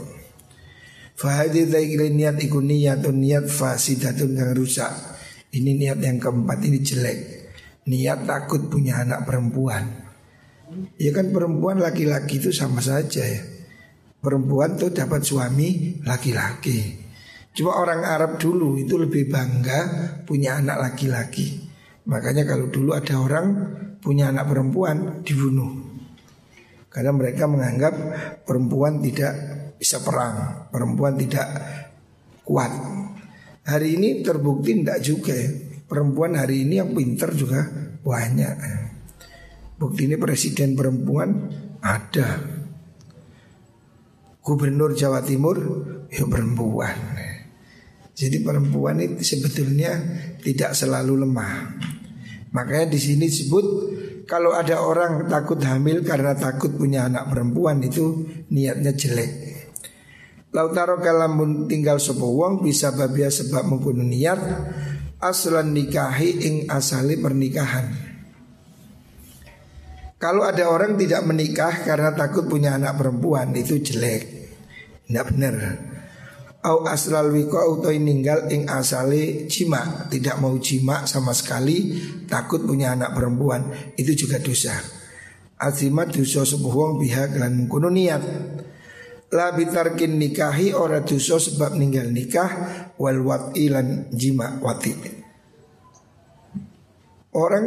Fa 1.17 1.43
hadhi 1.43 1.67
niat 2.12 2.37
iku 2.39 2.61
niatun 2.61 3.17
niat 3.19 3.49
fasidatun 3.49 4.37
yang 4.37 4.53
rusak. 4.53 4.93
Ini 5.57 5.73
niat 5.73 5.99
yang 6.05 6.21
keempat 6.21 6.59
ini 6.62 6.79
jelek. 6.85 7.19
Niat 7.89 8.29
takut 8.29 8.69
punya 8.69 9.01
anak 9.01 9.25
perempuan. 9.25 10.05
Ya 11.01 11.15
kan 11.15 11.33
perempuan 11.33 11.81
laki-laki 11.81 12.43
itu 12.43 12.51
sama 12.51 12.83
saja 12.83 13.23
ya 13.23 13.56
perempuan 14.27 14.75
tuh 14.75 14.91
dapat 14.91 15.23
suami 15.23 16.03
laki-laki. 16.03 17.07
Cuma 17.55 17.79
orang 17.79 18.03
Arab 18.03 18.43
dulu 18.43 18.75
itu 18.75 18.99
lebih 18.99 19.31
bangga 19.31 19.81
punya 20.27 20.59
anak 20.59 20.83
laki-laki. 20.83 21.62
Makanya 22.11 22.43
kalau 22.43 22.67
dulu 22.67 22.99
ada 22.99 23.23
orang 23.23 23.47
punya 24.03 24.35
anak 24.35 24.51
perempuan 24.51 25.23
dibunuh. 25.23 25.79
Karena 26.91 27.15
mereka 27.15 27.47
menganggap 27.47 27.95
perempuan 28.43 28.99
tidak 28.99 29.33
bisa 29.79 30.03
perang, 30.03 30.67
perempuan 30.75 31.15
tidak 31.15 31.47
kuat. 32.43 32.73
Hari 33.62 33.89
ini 33.95 34.27
terbukti 34.27 34.83
tidak 34.83 34.99
juga 35.07 35.35
ya. 35.39 35.51
Perempuan 35.87 36.35
hari 36.35 36.67
ini 36.67 36.83
yang 36.83 36.91
pinter 36.91 37.31
juga 37.31 37.62
banyak. 38.03 38.55
Bukti 39.79 40.11
ini 40.11 40.19
presiden 40.19 40.75
perempuan 40.75 41.31
ada 41.79 42.56
gubernur 44.47 44.95
Jawa 44.95 45.27
Timur 45.27 45.59
ya 46.07 46.23
perempuan. 46.23 46.95
Jadi 48.15 48.47
perempuan 48.47 49.03
itu 49.03 49.27
sebetulnya 49.27 49.99
tidak 50.39 50.71
selalu 50.79 51.27
lemah. 51.27 51.75
Makanya 52.55 52.95
di 52.95 52.99
sini 53.03 53.27
disebut 53.27 53.67
kalau 54.31 54.55
ada 54.55 54.87
orang 54.87 55.27
takut 55.27 55.59
hamil 55.59 56.07
karena 56.07 56.39
takut 56.39 56.73
punya 56.79 57.11
anak 57.11 57.27
perempuan 57.27 57.83
itu 57.83 58.23
niatnya 58.55 58.95
jelek. 58.95 59.33
Lautaro 60.55 61.03
kalamun 61.03 61.67
tinggal 61.67 61.99
sebuah 61.99 62.33
wong 62.33 62.55
bisa 62.63 62.95
babia 62.95 63.29
sebab 63.29 63.67
mengkuno 63.67 64.07
niat 64.07 64.41
aslan 65.21 65.75
nikahi 65.75 66.31
ing 66.47 66.55
asali 66.71 67.19
pernikahan. 67.19 67.93
Kalau 70.17 70.49
ada 70.49 70.73
orang 70.73 70.97
tidak 70.97 71.29
menikah 71.29 71.85
karena 71.85 72.17
takut 72.17 72.49
punya 72.49 72.73
anak 72.81 72.97
perempuan 72.97 73.53
itu 73.53 73.77
jelek. 73.77 74.36
Tidak 75.07 75.25
benar 75.31 75.55
au 76.66 76.83
aslal 76.83 77.31
wiko 77.31 77.55
auto 77.62 77.95
ninggal 77.95 78.51
ing 78.51 78.66
asale 78.66 79.47
jima 79.47 80.11
tidak 80.11 80.42
mau 80.42 80.59
jima 80.59 81.07
sama 81.07 81.31
sekali 81.31 81.95
takut 82.27 82.66
punya 82.66 82.99
anak 82.99 83.14
perempuan. 83.14 83.71
Itu 83.95 84.19
juga 84.19 84.42
dosa. 84.42 84.75
Azimat 85.57 86.12
dosa 86.12 86.42
sebuah 86.42 86.75
wong 86.75 86.92
pihak 87.01 87.38
lan 87.38 87.55
mengkono 87.55 87.88
niat. 87.88 88.23
La 89.33 89.55
bitarkin 89.55 90.19
nikahi 90.19 90.75
ora 90.75 91.03
dosa 91.03 91.38
sebab 91.38 91.79
ninggal 91.79 92.11
nikah 92.11 92.51
wal 92.99 93.23
wat'i 93.23 93.71
lan 93.71 94.11
jima 94.11 94.59
wati. 94.59 94.95
Orang 97.37 97.66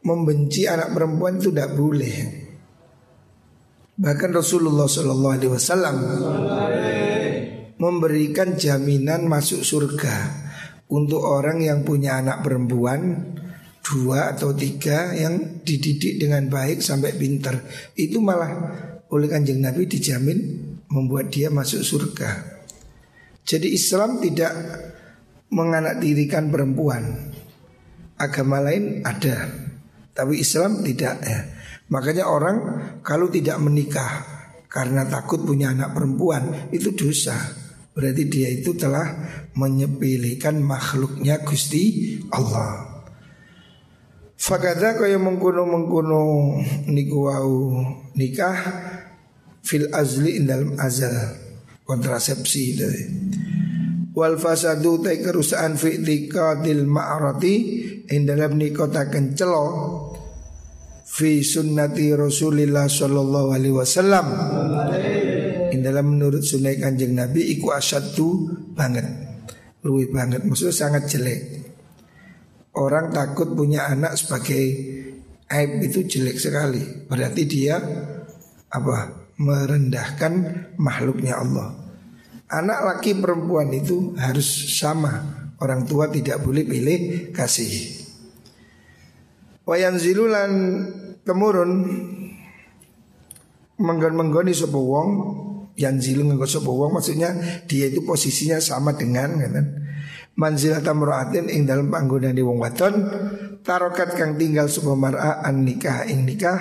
membenci 0.00 0.64
anak 0.64 0.96
perempuan 0.96 1.36
itu 1.36 1.52
tidak 1.52 1.76
boleh 1.76 2.39
bahkan 4.00 4.32
Rasulullah 4.32 4.88
Shallallahu 4.88 5.34
Alaihi 5.36 5.52
Wasallam 5.52 5.96
memberikan 7.76 8.56
jaminan 8.56 9.28
masuk 9.28 9.60
surga 9.60 10.48
untuk 10.88 11.20
orang 11.20 11.60
yang 11.60 11.84
punya 11.84 12.16
anak 12.16 12.40
perempuan 12.40 13.36
dua 13.84 14.32
atau 14.32 14.56
tiga 14.56 15.12
yang 15.12 15.60
dididik 15.60 16.16
dengan 16.16 16.48
baik 16.48 16.80
sampai 16.80 17.12
pinter 17.12 17.60
itu 17.92 18.24
malah 18.24 18.50
oleh 19.12 19.28
kanjeng 19.28 19.60
Nabi 19.60 19.84
dijamin 19.84 20.38
membuat 20.88 21.28
dia 21.28 21.52
masuk 21.52 21.84
surga. 21.84 22.60
Jadi 23.44 23.74
Islam 23.74 24.22
tidak 24.22 24.52
menganaktirikan 25.52 26.48
perempuan. 26.48 27.34
Agama 28.20 28.60
lain 28.60 29.00
ada, 29.00 29.48
tapi 30.12 30.44
Islam 30.44 30.84
tidak 30.84 31.24
ya. 31.24 31.40
Makanya 31.90 32.30
orang 32.30 32.56
kalau 33.02 33.26
tidak 33.26 33.58
menikah 33.58 34.22
karena 34.70 35.02
takut 35.10 35.42
punya 35.42 35.74
anak 35.74 35.90
perempuan 35.92 36.70
itu 36.70 36.94
dosa. 36.94 37.34
Berarti 37.90 38.30
dia 38.30 38.46
itu 38.46 38.70
telah 38.78 39.10
menyepelekan 39.58 40.62
makhluknya 40.62 41.42
Gusti 41.42 42.16
Allah. 42.30 43.02
Fakada 44.40 44.96
kaya 44.96 45.20
mengkuno 45.20 45.68
mengkuno 45.68 46.22
niku 46.88 47.28
wau 47.28 47.76
nikah 48.16 48.56
fil 49.60 49.90
azli 49.92 50.40
dalam 50.46 50.78
azal 50.80 51.12
kontrasepsi 51.84 52.64
dari 52.78 53.04
wal 54.16 54.40
fasadu 54.40 55.04
ta 55.04 55.12
kerusakan 55.12 55.76
fi 55.76 56.00
tiqadil 56.00 56.88
ma'rati 56.88 57.56
in 58.10 58.24
dalam 58.24 58.56
nikota 58.56 59.12
fi 61.10 61.42
sunnati 61.42 62.14
Rasulillah 62.14 62.86
sallallahu 62.86 63.48
alaihi 63.50 63.74
wasallam. 63.74 64.26
In 65.74 65.82
dalam 65.82 66.14
menurut 66.14 66.46
sunnah 66.46 66.74
kanjeng 66.78 67.18
Nabi 67.18 67.58
iku 67.58 67.74
asyadu 67.74 68.54
banget. 68.78 69.06
Luwih 69.82 70.06
banget 70.14 70.46
maksudnya 70.46 70.76
sangat 70.76 71.10
jelek. 71.10 71.40
Orang 72.78 73.10
takut 73.10 73.50
punya 73.58 73.90
anak 73.90 74.14
sebagai 74.14 74.62
aib 75.50 75.82
itu 75.82 76.06
jelek 76.06 76.38
sekali. 76.38 76.82
Berarti 77.10 77.42
dia 77.50 77.74
apa 78.70 79.26
merendahkan 79.42 80.32
makhluknya 80.78 81.42
Allah. 81.42 81.74
Anak 82.50 82.78
laki 82.86 83.18
perempuan 83.18 83.70
itu 83.74 84.14
harus 84.14 84.46
sama. 84.78 85.42
Orang 85.60 85.84
tua 85.84 86.08
tidak 86.08 86.40
boleh 86.40 86.64
pilih 86.64 87.30
kasih 87.36 87.99
Wayan 89.68 90.00
zilulan 90.00 90.50
temurun 91.22 91.70
menggon-menggoni 93.80 94.52
sebuah 94.52 94.84
wong 94.84 95.08
yang 95.80 95.96
zilu 95.96 96.28
nganggo 96.28 96.44
sapa 96.44 96.68
wong 96.68 97.00
maksudnya 97.00 97.32
dia 97.64 97.88
itu 97.88 98.04
posisinya 98.04 98.60
sama 98.60 98.92
dengan 98.92 99.40
kan 99.40 99.66
manzilah 100.36 100.84
tamraatin 100.84 101.48
ing 101.48 101.64
dalam 101.64 101.88
panggonan 101.88 102.36
di 102.36 102.44
wong 102.44 102.60
wadon 102.60 102.94
tarokat 103.64 104.20
kang 104.20 104.36
tinggal 104.36 104.68
sapa 104.68 104.92
mar'a 104.92 105.40
an 105.40 105.64
nikah 105.64 106.04
ing 106.04 106.28
nikah 106.28 106.60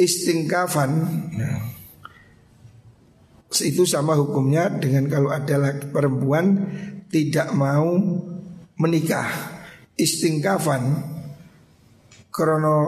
istingkafan. 0.00 0.90
Nah, 1.36 1.60
itu 3.60 3.84
sama 3.84 4.16
hukumnya 4.16 4.72
dengan 4.80 5.04
kalau 5.12 5.28
ada 5.28 5.60
laki 5.60 5.92
perempuan 5.92 6.64
tidak 7.12 7.52
mau 7.52 8.00
menikah. 8.80 9.28
Istingkafan 10.00 10.82
krono 12.30 12.78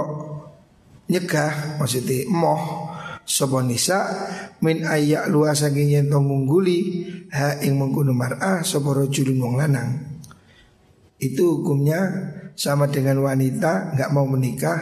nyegah 1.11 1.77
maksudnya 1.79 2.25
moh 2.31 2.93
Sopo 3.23 3.63
nisa 3.63 4.03
min 4.67 4.83
ayak 4.83 5.31
luas 5.31 5.63
saking 5.63 5.95
yen 5.95 6.11
ngungguli 6.11 7.07
ha 7.31 7.63
ing 7.63 7.79
mengkono 7.79 8.11
mar'ah 8.11 8.67
sapa 8.67 8.91
rajulun 8.99 9.39
wong 9.39 9.55
lanang. 9.63 9.91
Itu 11.23 11.63
hukumnya 11.63 12.03
sama 12.59 12.91
dengan 12.91 13.23
wanita 13.23 13.95
nggak 13.95 14.11
mau 14.11 14.27
menikah 14.27 14.79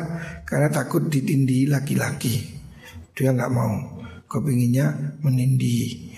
karena 0.49 0.73
takut 0.73 1.13
ditindih 1.13 1.69
laki-laki. 1.69 2.49
Dia 3.13 3.37
nggak 3.37 3.53
mau, 3.53 4.01
kepinginnya 4.25 5.21
menindih. 5.21 6.17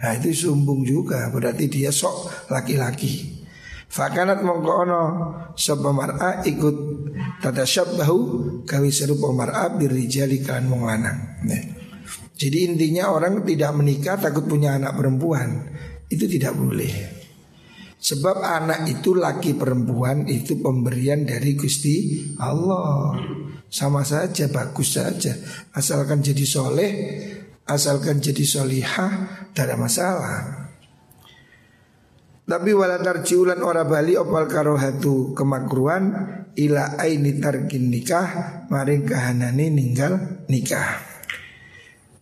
Nah 0.00 0.16
itu 0.16 0.32
sumbung 0.32 0.88
juga 0.88 1.28
berarti 1.28 1.68
dia 1.68 1.92
sok 1.92 2.48
laki-laki. 2.48 3.44
Fakanat 3.92 4.40
mongko 4.40 4.72
ono 4.88 5.02
sapa 5.52 5.92
mar'a 5.92 6.40
ikut 6.48 6.76
tata 7.42 7.66
syabbahu 7.66 8.18
kawi 8.62 8.94
serupa 8.94 9.34
mar'a 9.34 9.74
birrijali 9.74 10.38
kan 10.46 10.70
wong 10.70 10.86
lanang. 10.86 11.42
Nah. 11.42 11.62
Jadi 12.38 12.58
intinya 12.66 13.10
orang 13.10 13.42
tidak 13.42 13.74
menikah 13.74 14.18
takut 14.18 14.46
punya 14.46 14.78
anak 14.78 14.94
perempuan 14.94 15.62
itu 16.06 16.26
tidak 16.30 16.54
boleh. 16.54 17.22
Sebab 18.02 18.42
anak 18.42 18.90
itu 18.90 19.14
laki 19.14 19.54
perempuan 19.54 20.26
itu 20.26 20.58
pemberian 20.58 21.22
dari 21.22 21.54
Gusti 21.54 22.26
Allah. 22.42 23.14
Sama 23.70 24.02
saja 24.02 24.50
bagus 24.50 24.98
saja 24.98 25.32
asalkan 25.70 26.18
jadi 26.18 26.42
soleh, 26.42 26.92
asalkan 27.62 28.18
jadi 28.18 28.42
solihah 28.42 29.12
tidak 29.54 29.64
ada 29.70 29.76
masalah. 29.78 30.61
Tapi 32.52 32.76
wala 32.76 33.00
tarjiulan 33.00 33.64
ora 33.64 33.88
bali 33.88 34.12
opal 34.12 34.44
karohatu 34.44 35.32
kemakruan 35.32 36.12
ila 36.52 37.00
aini 37.00 37.40
tarkin 37.40 37.88
nikah 37.88 38.28
maring 38.68 39.08
kahanani 39.08 39.72
ninggal 39.72 40.44
nikah. 40.52 41.00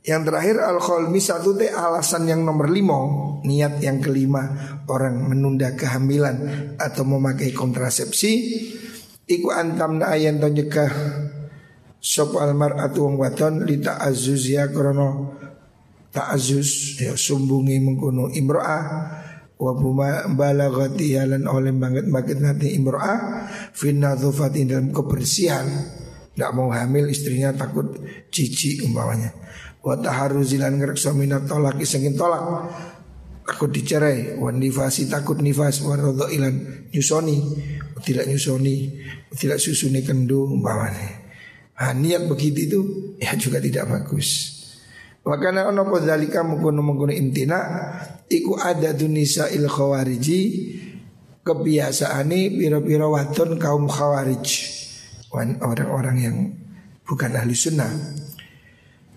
Yang 0.06 0.30
terakhir 0.30 0.56
al 0.62 0.78
kholmi 0.78 1.18
satu 1.18 1.58
teh 1.58 1.74
alasan 1.74 2.30
yang 2.30 2.46
nomor 2.46 2.70
lima 2.70 3.10
niat 3.42 3.82
yang 3.82 3.98
kelima 3.98 4.78
orang 4.86 5.18
menunda 5.34 5.74
kehamilan 5.74 6.38
atau 6.78 7.02
memakai 7.10 7.50
kontrasepsi 7.50 8.32
iku 9.26 9.50
antam 9.50 9.98
na 9.98 10.14
to 10.14 10.46
nyegah 10.46 10.94
sop 11.98 12.38
almar 12.38 12.78
atau 12.78 13.10
wong 13.10 13.18
wadon 13.18 13.66
li 13.66 13.82
ta'azzuz 13.82 14.46
ya 14.46 14.70
krono 14.70 15.34
ta'azzuz 16.14 17.02
ya 17.02 17.18
sumbungi 17.18 17.82
mengkono 17.82 18.30
imro'ah 18.30 18.82
wa 19.60 19.76
buma 19.76 20.24
balagati 20.32 21.20
yalan 21.20 21.44
oleh 21.44 21.68
banget 21.76 22.08
banget 22.08 22.40
nanti 22.40 22.72
imro'ah 22.80 23.44
finna 23.76 24.16
dalam 24.16 24.88
kebersihan. 24.88 25.68
Tidak 26.32 26.50
mau 26.56 26.72
hamil 26.72 27.12
istrinya 27.12 27.52
takut 27.52 28.00
cici 28.32 28.80
umpamanya. 28.80 29.28
Wa 29.84 30.00
taharuzilan 30.00 30.80
ngereksa 30.80 31.12
minat 31.12 31.44
tolak 31.44 31.76
isengin 31.76 32.16
tolak. 32.16 32.72
Takut 33.44 33.68
dicerai 33.68 34.40
wa 34.40 34.48
nifasi 34.48 35.10
takut 35.12 35.44
nifas 35.44 35.84
wa 35.84 36.00
ilan 36.32 36.88
nyusoni. 36.88 37.36
Tidak 38.00 38.24
nyusoni 38.24 38.76
tidak 39.36 39.60
susuni 39.60 40.00
kendu 40.00 40.48
umpamanya. 40.48 41.20
Nah, 41.76 41.92
niat 41.92 42.24
begitu 42.24 42.58
itu 42.64 42.80
ya 43.20 43.36
juga 43.36 43.60
tidak 43.60 43.88
bagus 43.88 44.49
Wakana 45.30 45.70
ono 45.70 45.86
podalika 45.86 46.42
mengkono 46.42 46.82
mengkono 46.82 47.14
intina 47.14 47.58
Iku 48.26 48.58
ada 48.58 48.90
dunisa 48.90 49.46
il 49.54 49.70
khawariji 49.70 50.42
Kebiasaane 51.46 52.52
piro-piro 52.52 53.16
wadon 53.16 53.56
kaum 53.56 53.88
khawarij. 53.88 54.44
Orang-orang 55.32 56.16
yang 56.20 56.36
bukan 57.00 57.32
ahli 57.32 57.56
sunnah. 57.56 57.88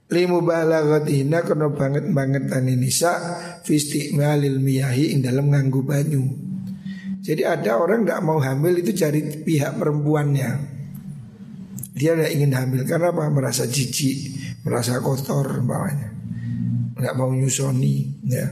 Limu 0.08 0.39
balagatina 0.39 1.43
kena 1.43 1.67
banget-banget 1.67 2.47
tani 2.47 2.80
nisa 2.80 3.12
Fistiqmalil 3.67 4.63
miyahi 4.63 5.17
ing 5.17 5.19
dalam 5.19 5.52
nganggu 5.52 5.84
banyu. 5.84 6.23
Jadi 7.19 7.43
ada 7.43 7.76
orang 7.76 8.08
tidak 8.08 8.23
mau 8.23 8.39
hamil 8.39 8.80
itu 8.80 8.95
cari 8.95 9.43
pihak 9.43 9.76
perempuannya. 9.76 10.49
Dia 11.91 12.15
tidak 12.15 12.32
ingin 12.39 12.52
hamil 12.56 12.88
karena 12.88 13.12
apa? 13.12 13.28
Merasa 13.28 13.67
jijik 13.67 14.53
merasa 14.63 14.99
kotor 15.04 15.62
bawahnya 15.63 16.13
nggak 17.04 17.15
mau 17.19 17.32
nyusoni 17.36 18.23
ya. 18.28 18.47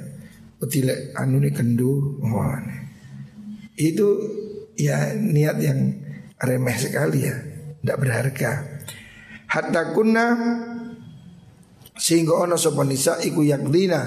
Tidak 0.62 1.17
anu 1.17 1.41
nih 1.41 1.58
kendu 1.58 2.21
oh, 2.21 2.45
itu 3.82 4.08
ya 4.78 5.17
niat 5.17 5.58
yang 5.58 5.80
remeh 6.38 6.78
sekali 6.78 7.26
ya. 7.26 7.34
Tidak 7.82 7.97
berharga. 7.97 8.52
Hatta 9.50 9.89
kunna 9.89 10.38
sehingga 11.97 12.45
ono 12.45 12.62
sapa 12.62 12.86
nisa 12.86 13.17
iku 13.26 13.41
yakdina 13.41 14.02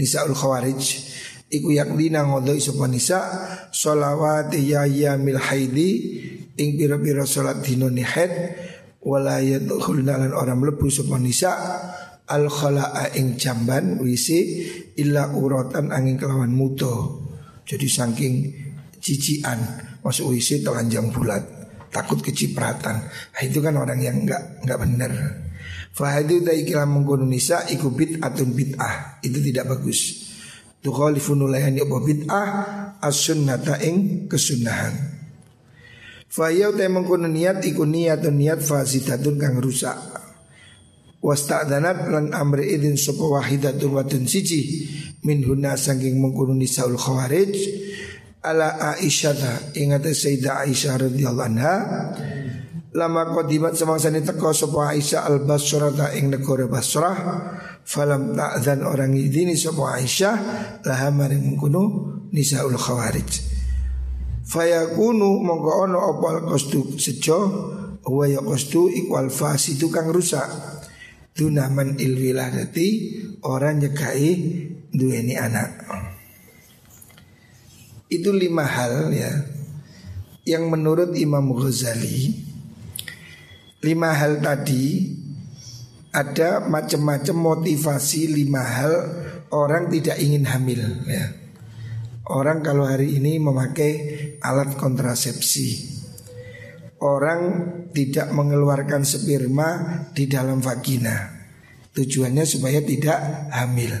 nisaul 0.00 0.32
khawarij. 0.32 0.82
Iku 1.52 1.68
yakdina 1.68 2.24
ngodoi 2.24 2.64
sapa 2.64 2.88
nisa 2.88 3.20
sholawat 3.68 4.56
ya 4.56 4.88
yamil 4.88 5.36
haidi 5.36 5.90
ing 6.56 6.80
pira-pira 6.80 7.28
salat 7.28 7.60
dina 7.60 7.92
haid 7.92 8.32
wala 9.04 9.40
yadkhulna 9.40 10.20
lan 10.20 10.32
orang 10.36 10.60
mlebu 10.60 10.92
sapa 10.92 11.16
nisa 11.16 11.52
al 12.28 12.46
khalaa 12.46 13.16
ing 13.16 13.40
jamban 13.40 13.98
wisi 14.00 14.68
illa 15.00 15.32
uratan 15.32 15.90
angin 15.90 16.20
kelawan 16.20 16.52
muto 16.52 17.24
jadi 17.64 17.86
saking 17.88 18.34
cician 19.00 19.58
masuk 20.04 20.36
wisi 20.36 20.60
telanjang 20.60 21.08
bulat 21.08 21.42
takut 21.90 22.22
kecipratan. 22.22 23.02
Nah, 23.10 23.42
itu 23.42 23.58
kan 23.58 23.74
orang 23.74 23.98
yang 23.98 24.22
enggak 24.22 24.62
enggak 24.62 24.78
benar 24.78 25.12
Fahadu 25.90 26.46
ta'ikilah 26.46 26.86
mengkono 26.86 27.26
nisa 27.26 27.66
iku 27.66 27.90
bid'atun 27.90 28.54
bid'ah. 28.54 29.18
Itu 29.26 29.42
tidak 29.42 29.74
bagus. 29.74 30.30
Tukhalifu 30.80 31.34
nulayani 31.34 31.82
apa 31.82 31.96
bid'ah 31.98 32.48
As-sunnata 33.02 33.82
ing 33.84 34.24
kesunahan 34.30 35.19
Fahiyau 36.30 36.78
ta 36.78 36.86
mengkono 36.86 37.26
niat 37.26 37.58
iku 37.66 37.82
niatun 37.82 38.38
niat 38.38 38.62
fasidatun 38.62 39.34
kang 39.34 39.58
rusak. 39.58 39.98
Wasta'danat 41.20 42.08
lan 42.08 42.32
amri 42.32 42.72
idin 42.72 42.96
sopa 42.96 43.28
wahidatun 43.28 43.92
watun 43.92 44.24
siji 44.24 44.88
Min 45.20 45.44
huna 45.44 45.76
sangking 45.76 46.16
mengkono 46.16 46.56
nisaul 46.56 46.96
khawarij 46.96 47.52
Ala 48.40 48.96
Aisyah 48.96 49.76
ingat 49.76 50.08
Sayyidah 50.08 50.64
Aisyah 50.64 50.96
radhiyallahu 50.96 51.44
anha 51.44 51.76
Lama 52.96 53.36
qadimat 53.36 53.76
semangsa 53.76 54.08
ni 54.08 54.24
teko 54.24 54.56
sapa 54.56 54.96
Aisyah 54.96 55.28
al 55.28 55.44
Basrah 55.44 55.92
ing 56.16 56.32
negara 56.32 56.64
Basrah 56.64 57.16
falam 57.84 58.32
ta'zan 58.32 58.80
orang 58.80 59.12
idini 59.12 59.60
sapa 59.60 60.00
Aisyah 60.00 60.36
laha 60.88 61.12
maring 61.12 61.60
kuno 61.60 61.84
nisaul 62.32 62.80
khawarij 62.80 63.49
fayakunu 64.50 65.38
mongko 65.46 65.70
ono 65.86 65.98
opal 66.10 66.42
kostu 66.42 66.98
sejo 66.98 67.38
wa 68.02 68.26
ya 68.26 68.42
kostu 68.42 68.90
ikwal 68.90 69.30
fasidu 69.30 69.86
kang 69.94 70.10
rusak. 70.10 70.50
Dunaman 71.30 71.94
ilwiladati 71.96 72.88
orang 73.46 73.78
nyekai 73.80 74.34
duweni 74.90 75.38
anak. 75.38 75.86
Itu 78.10 78.34
lima 78.34 78.66
hal 78.66 79.14
ya. 79.14 79.30
Yang 80.42 80.64
menurut 80.66 81.10
Imam 81.14 81.54
Ghazali 81.54 82.34
lima 83.86 84.10
hal 84.12 84.42
tadi 84.42 85.14
ada 86.10 86.66
macam-macam 86.66 87.36
motivasi 87.38 88.34
lima 88.34 88.66
hal 88.66 88.92
orang 89.54 89.86
tidak 89.94 90.18
ingin 90.18 90.44
hamil 90.50 90.82
ya. 91.06 91.39
Orang 92.28 92.60
kalau 92.60 92.84
hari 92.84 93.16
ini 93.16 93.40
memakai 93.40 93.92
alat 94.44 94.76
kontrasepsi. 94.76 95.98
Orang 97.00 97.40
tidak 97.96 98.28
mengeluarkan 98.36 99.08
sperma 99.08 100.04
di 100.12 100.28
dalam 100.28 100.60
vagina. 100.60 101.32
Tujuannya 101.96 102.44
supaya 102.44 102.84
tidak 102.84 103.48
hamil. 103.56 103.96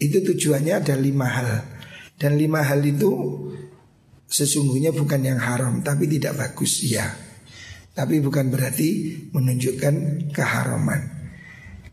Itu 0.00 0.24
tujuannya 0.24 0.80
ada 0.80 0.96
lima 0.96 1.28
hal. 1.28 1.50
Dan 2.16 2.40
lima 2.40 2.64
hal 2.64 2.80
itu 2.80 3.10
sesungguhnya 4.26 4.90
bukan 4.90 5.22
yang 5.22 5.38
haram 5.38 5.80
Tapi 5.86 6.04
tidak 6.10 6.34
bagus 6.34 6.82
ya 6.82 7.28
tapi 7.98 8.22
bukan 8.22 8.46
berarti 8.46 8.90
menunjukkan 9.34 9.94
keharaman. 10.30 11.18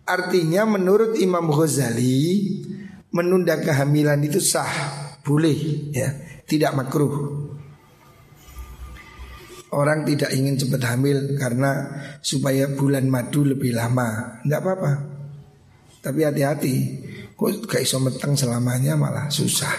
Artinya 0.06 0.70
menurut 0.70 1.18
Imam 1.18 1.50
Ghazali 1.50 2.62
menunda 3.10 3.58
kehamilan 3.58 4.22
itu 4.22 4.38
sah, 4.38 5.05
boleh 5.26 5.90
ya, 5.90 6.14
tidak 6.46 6.78
makruh. 6.78 7.50
Orang 9.74 10.06
tidak 10.06 10.32
ingin 10.32 10.56
cepat 10.56 10.96
hamil 10.96 11.36
karena 11.36 11.90
supaya 12.22 12.70
bulan 12.72 13.10
madu 13.10 13.44
lebih 13.44 13.76
lama, 13.76 14.40
tidak 14.46 14.62
apa-apa. 14.62 14.92
Tapi 16.00 16.22
hati-hati, 16.22 16.76
kok 17.34 17.66
gak 17.66 17.82
iso 17.82 17.98
meteng 18.00 18.38
selamanya 18.38 18.94
malah 18.96 19.28
susah. 19.28 19.74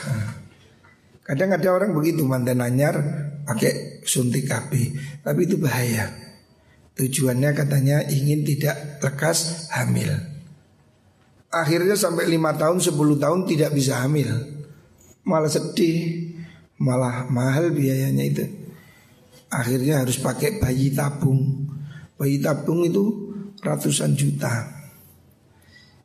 Kadang 1.23 1.55
ada 1.55 1.69
orang 1.71 1.95
begitu 1.95 2.27
mantan 2.27 2.61
anyar 2.61 2.99
pakai 3.47 4.03
suntik 4.03 4.51
KB, 4.51 4.71
tapi 5.23 5.41
itu 5.47 5.57
bahaya. 5.57 6.11
Tujuannya 6.99 7.51
katanya 7.55 8.03
ingin 8.11 8.43
tidak 8.43 9.01
lekas 9.01 9.71
hamil. 9.73 10.13
Akhirnya 11.53 11.97
sampai 11.97 12.29
lima 12.29 12.53
tahun, 12.59 12.83
10 12.83 13.23
tahun 13.23 13.41
tidak 13.49 13.71
bisa 13.73 14.03
hamil. 14.03 14.56
Malah 15.27 15.51
sedih, 15.51 16.31
malah 16.79 17.27
mahal 17.27 17.75
biayanya 17.75 18.25
itu. 18.25 18.47
Akhirnya 19.51 20.07
harus 20.07 20.23
pakai 20.23 20.63
bayi 20.63 20.95
tabung. 20.95 21.67
Bayi 22.15 22.39
tabung 22.39 22.87
itu 22.87 23.35
ratusan 23.61 24.15
juta. 24.15 24.71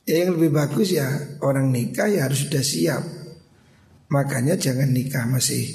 Ya 0.09 0.25
yang 0.25 0.35
lebih 0.35 0.57
bagus 0.57 0.91
ya 0.91 1.05
orang 1.45 1.69
nikah 1.69 2.09
ya 2.09 2.25
harus 2.25 2.49
sudah 2.49 2.65
siap. 2.65 3.03
Makanya 4.09 4.57
jangan 4.57 4.89
nikah 4.89 5.23
masih 5.29 5.69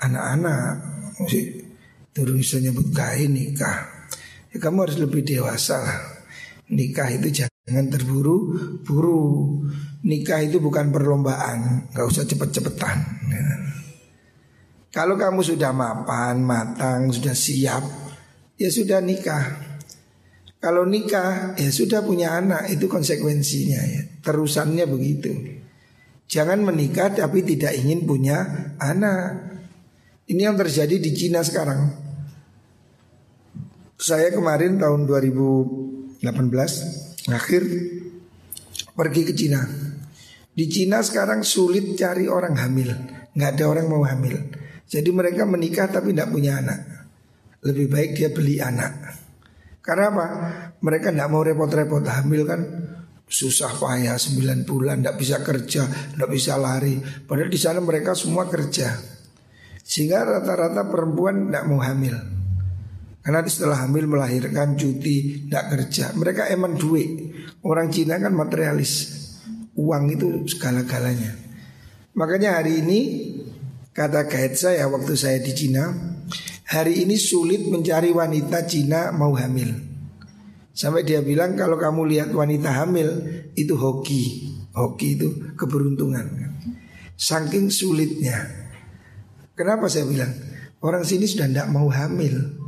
anak-anak 0.00 0.74
masih 1.20 1.64
turun 2.10 2.38
bisa 2.42 2.58
nyebut 2.58 2.90
kain 2.90 3.30
nikah 3.30 3.86
ya 4.50 4.56
kamu 4.58 4.86
harus 4.86 4.98
lebih 4.98 5.22
dewasa 5.22 5.82
lah 5.82 5.98
nikah 6.70 7.08
itu 7.10 7.42
jangan 7.42 7.53
terburu-buru 7.64 9.64
nikah 10.04 10.44
itu 10.44 10.60
bukan 10.60 10.92
perlombaan 10.92 11.88
nggak 11.96 12.06
usah 12.06 12.28
cepet-cepetan. 12.28 12.98
Kalau 14.92 15.16
kamu 15.18 15.42
sudah 15.42 15.74
mapan 15.74 16.38
matang 16.44 17.10
sudah 17.10 17.34
siap 17.34 17.82
ya 18.60 18.70
sudah 18.70 19.00
nikah. 19.00 19.74
Kalau 20.60 20.84
nikah 20.86 21.58
ya 21.58 21.70
sudah 21.72 22.04
punya 22.04 22.36
anak 22.36 22.68
itu 22.70 22.88
konsekuensinya 22.88 23.80
ya. 23.80 24.02
Terusannya 24.22 24.86
begitu. 24.86 25.32
Jangan 26.28 26.64
menikah 26.64 27.12
tapi 27.12 27.44
tidak 27.44 27.76
ingin 27.76 28.08
punya 28.08 28.72
anak. 28.80 29.52
Ini 30.24 30.48
yang 30.52 30.56
terjadi 30.56 30.96
di 30.96 31.12
Cina 31.12 31.44
sekarang. 31.44 31.92
Saya 34.00 34.32
kemarin 34.32 34.80
tahun 34.80 35.04
2018 35.04 36.24
akhir 37.30 37.62
pergi 38.92 39.22
ke 39.24 39.32
Cina. 39.32 39.60
Di 40.54 40.70
Cina 40.70 41.02
sekarang 41.02 41.42
sulit 41.42 41.96
cari 41.98 42.30
orang 42.30 42.54
hamil, 42.60 42.90
nggak 43.34 43.50
ada 43.58 43.64
orang 43.66 43.86
mau 43.90 44.04
hamil. 44.04 44.38
Jadi 44.84 45.10
mereka 45.10 45.48
menikah 45.48 45.88
tapi 45.90 46.12
tidak 46.12 46.30
punya 46.30 46.60
anak. 46.60 46.80
Lebih 47.64 47.86
baik 47.88 48.10
dia 48.14 48.28
beli 48.30 48.60
anak. 48.60 48.92
Karena 49.80 50.12
apa? 50.12 50.26
Mereka 50.78 51.10
tidak 51.10 51.28
mau 51.32 51.42
repot-repot 51.42 52.04
hamil 52.04 52.44
kan 52.44 52.60
susah 53.24 53.72
payah 53.80 54.20
9 54.20 54.68
bulan, 54.68 55.00
tidak 55.00 55.16
bisa 55.16 55.36
kerja, 55.40 55.82
tidak 55.88 56.30
bisa 56.30 56.54
lari. 56.60 57.00
Padahal 57.00 57.50
di 57.50 57.58
sana 57.58 57.80
mereka 57.80 58.12
semua 58.12 58.46
kerja. 58.46 58.94
Sehingga 59.84 60.22
rata-rata 60.24 60.86
perempuan 60.88 61.50
tidak 61.50 61.64
mau 61.68 61.80
hamil 61.82 62.33
Karena 63.24 63.40
setelah 63.48 63.88
hamil 63.88 64.04
melahirkan 64.04 64.76
cuti 64.76 65.48
Tidak 65.48 65.64
kerja. 65.72 66.12
Mereka 66.12 66.52
emang 66.52 66.76
duit. 66.76 67.08
Orang 67.64 67.88
Cina 67.88 68.20
kan 68.20 68.36
materialis. 68.36 69.24
Uang 69.80 70.12
itu 70.12 70.44
segala-galanya. 70.44 71.32
Makanya 72.14 72.60
hari 72.60 72.84
ini 72.84 73.00
Kata 73.94 74.26
guide 74.26 74.58
saya 74.58 74.90
waktu 74.90 75.14
saya 75.16 75.40
di 75.40 75.56
Cina 75.56 75.88
Hari 76.68 77.06
ini 77.06 77.16
sulit 77.16 77.64
mencari 77.64 78.10
wanita 78.10 78.66
Cina 78.68 79.12
mau 79.12 79.36
hamil. 79.36 79.72
Sampai 80.74 81.06
dia 81.06 81.22
bilang 81.22 81.54
kalau 81.54 81.78
kamu 81.78 82.02
lihat 82.12 82.28
wanita 82.34 82.70
hamil 82.84 83.08
Itu 83.56 83.80
hoki. 83.80 84.52
Hoki 84.74 85.08
itu 85.16 85.28
keberuntungan. 85.54 86.58
Saking 87.14 87.70
sulitnya. 87.70 88.42
Kenapa 89.54 89.86
saya 89.86 90.04
bilang? 90.10 90.34
Orang 90.82 91.06
sini 91.06 91.30
sudah 91.30 91.46
tidak 91.46 91.70
mau 91.70 91.86
hamil 91.86 92.63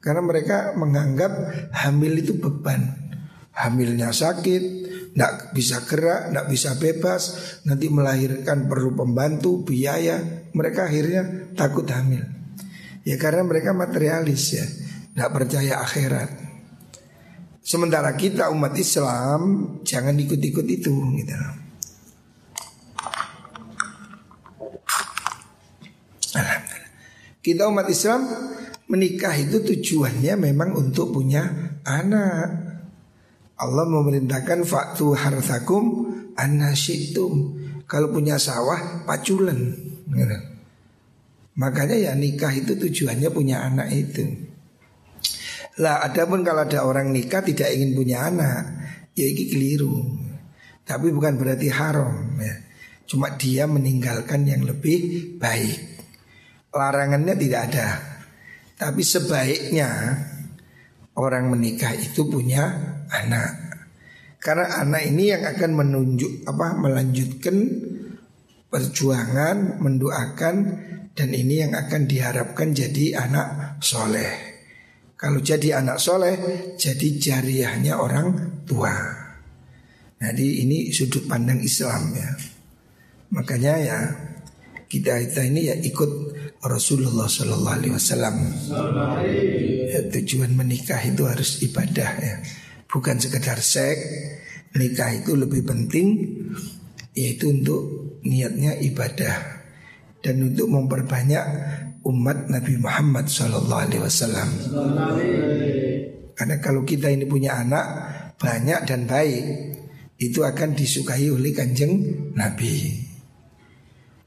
karena 0.00 0.24
mereka 0.24 0.72
menganggap 0.80 1.32
hamil 1.76 2.16
itu 2.16 2.40
beban. 2.40 2.96
Hamilnya 3.52 4.16
sakit, 4.16 4.62
tidak 5.12 5.52
bisa 5.52 5.84
gerak, 5.84 6.32
tidak 6.32 6.46
bisa 6.48 6.70
bebas, 6.80 7.22
nanti 7.68 7.92
melahirkan 7.92 8.64
perlu 8.64 8.96
pembantu, 8.96 9.60
biaya. 9.60 10.48
Mereka 10.56 10.88
akhirnya 10.88 11.52
takut 11.52 11.84
hamil. 11.92 12.24
Ya 13.04 13.20
karena 13.20 13.44
mereka 13.44 13.76
materialis 13.76 14.56
ya, 14.56 14.64
tidak 15.12 15.30
percaya 15.36 15.84
akhirat. 15.84 16.30
Sementara 17.60 18.16
kita 18.16 18.48
umat 18.48 18.72
Islam 18.80 19.40
jangan 19.84 20.16
ikut-ikut 20.16 20.64
itu 20.64 20.94
gitu. 21.20 21.36
Alhamdulillah. 26.32 26.90
Kita 27.44 27.62
umat 27.68 27.86
Islam 27.92 28.20
menikah 28.90 29.38
itu 29.38 29.62
tujuannya 29.62 30.34
memang 30.34 30.74
untuk 30.74 31.14
punya 31.14 31.46
anak. 31.86 32.48
Allah 33.54 33.86
memerintahkan 33.86 34.66
faktu 34.66 35.14
harthakum 35.14 36.10
anasitum. 36.34 37.56
Kalau 37.86 38.10
punya 38.10 38.38
sawah 38.38 39.06
paculen. 39.06 39.78
Gitu. 40.10 40.38
Makanya 41.58 41.96
ya 41.98 42.12
nikah 42.18 42.50
itu 42.50 42.74
tujuannya 42.74 43.30
punya 43.30 43.62
anak 43.62 43.88
itu. 43.94 44.26
Lah 45.78 46.02
adapun 46.02 46.42
kalau 46.42 46.66
ada 46.66 46.82
orang 46.82 47.14
nikah 47.14 47.40
tidak 47.40 47.70
ingin 47.72 47.94
punya 47.94 48.26
anak, 48.26 48.62
ya 49.14 49.26
ini 49.26 49.44
keliru. 49.50 49.96
Tapi 50.82 51.14
bukan 51.14 51.38
berarti 51.38 51.68
haram 51.70 52.36
ya. 52.42 52.54
Cuma 53.06 53.34
dia 53.34 53.66
meninggalkan 53.66 54.46
yang 54.46 54.62
lebih 54.62 55.34
baik. 55.38 55.78
Larangannya 56.70 57.34
tidak 57.34 57.60
ada. 57.70 57.88
Tapi 58.80 59.04
sebaiknya 59.04 60.16
orang 61.20 61.52
menikah 61.52 61.92
itu 61.92 62.24
punya 62.24 62.64
anak. 63.12 63.76
Karena 64.40 64.80
anak 64.80 65.04
ini 65.04 65.36
yang 65.36 65.44
akan 65.44 65.70
menunjuk 65.76 66.48
apa 66.48 66.80
melanjutkan 66.80 67.56
perjuangan, 68.72 69.84
mendoakan 69.84 70.56
dan 71.12 71.28
ini 71.36 71.60
yang 71.60 71.76
akan 71.76 72.08
diharapkan 72.08 72.72
jadi 72.72 73.20
anak 73.20 73.76
soleh. 73.84 74.64
Kalau 75.20 75.44
jadi 75.44 75.84
anak 75.84 76.00
soleh, 76.00 76.40
jadi 76.80 77.08
jariahnya 77.20 78.00
orang 78.00 78.64
tua. 78.64 78.96
Jadi 80.16 80.64
ini 80.64 80.88
sudut 80.88 81.28
pandang 81.28 81.60
Islam 81.60 82.16
ya. 82.16 82.32
Makanya 83.36 83.74
ya 83.76 83.98
kita 84.88 85.20
kita 85.28 85.44
ini 85.44 85.68
ya 85.68 85.76
ikut 85.76 86.10
Rasulullah 86.60 87.24
Shallallahu 87.24 87.76
Alaihi 87.80 87.94
Wasallam. 87.96 88.36
Ya, 89.90 90.00
tujuan 90.12 90.52
menikah 90.52 91.00
itu 91.00 91.24
harus 91.24 91.64
ibadah 91.64 92.10
ya, 92.20 92.34
bukan 92.92 93.16
sekedar 93.16 93.58
seks. 93.64 94.00
Nikah 94.70 95.24
itu 95.24 95.34
lebih 95.34 95.66
penting, 95.66 96.08
yaitu 97.16 97.50
untuk 97.50 98.14
niatnya 98.22 98.78
ibadah 98.78 99.64
dan 100.22 100.36
untuk 100.46 100.70
memperbanyak 100.70 101.44
umat 102.06 102.46
Nabi 102.46 102.78
Muhammad 102.78 103.26
Shallallahu 103.26 103.82
Alaihi 103.90 104.02
Wasallam. 104.04 104.50
Karena 106.38 106.56
kalau 106.62 106.86
kita 106.86 107.10
ini 107.10 107.26
punya 107.26 107.58
anak 107.58 107.84
banyak 108.36 108.86
dan 108.86 109.10
baik, 109.10 109.44
itu 110.20 110.44
akan 110.44 110.76
disukai 110.76 111.32
oleh 111.32 111.50
kanjeng 111.56 112.04
Nabi. 112.36 113.00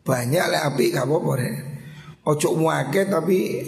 Banyak 0.03 0.45
lah 0.49 0.73
api 0.73 0.91
apa-apa 0.91 1.31
deh. 1.39 1.72
Ojo 2.23 2.55
muake 2.55 3.03
tapi 3.11 3.59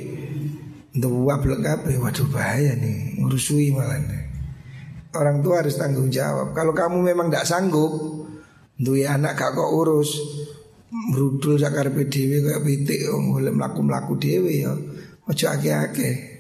dua 0.96 1.44
blek 1.44 1.60
kabeh 1.60 2.00
waduh 2.00 2.24
bahaya 2.32 2.72
nih 2.80 3.20
ngurusui 3.20 3.76
malah 3.76 4.00
nih. 4.00 4.24
Orang 5.12 5.44
tua 5.44 5.64
harus 5.64 5.76
tanggung 5.76 6.08
jawab. 6.08 6.56
Kalau 6.56 6.72
kamu 6.76 7.04
memang 7.04 7.28
tidak 7.32 7.48
sanggup, 7.48 7.92
duwe 8.76 9.08
anak 9.08 9.40
gak 9.40 9.56
kok 9.56 9.72
urus, 9.72 10.12
merudul 10.92 11.56
sakar 11.56 11.92
PDW 11.92 12.44
kayak 12.44 12.64
pitik 12.68 13.00
boleh 13.12 13.52
melaku 13.52 13.80
melaku 13.80 14.14
dewi 14.20 14.68
ya. 14.68 14.76
Ojo 15.28 15.46
ake-ake. 15.52 16.36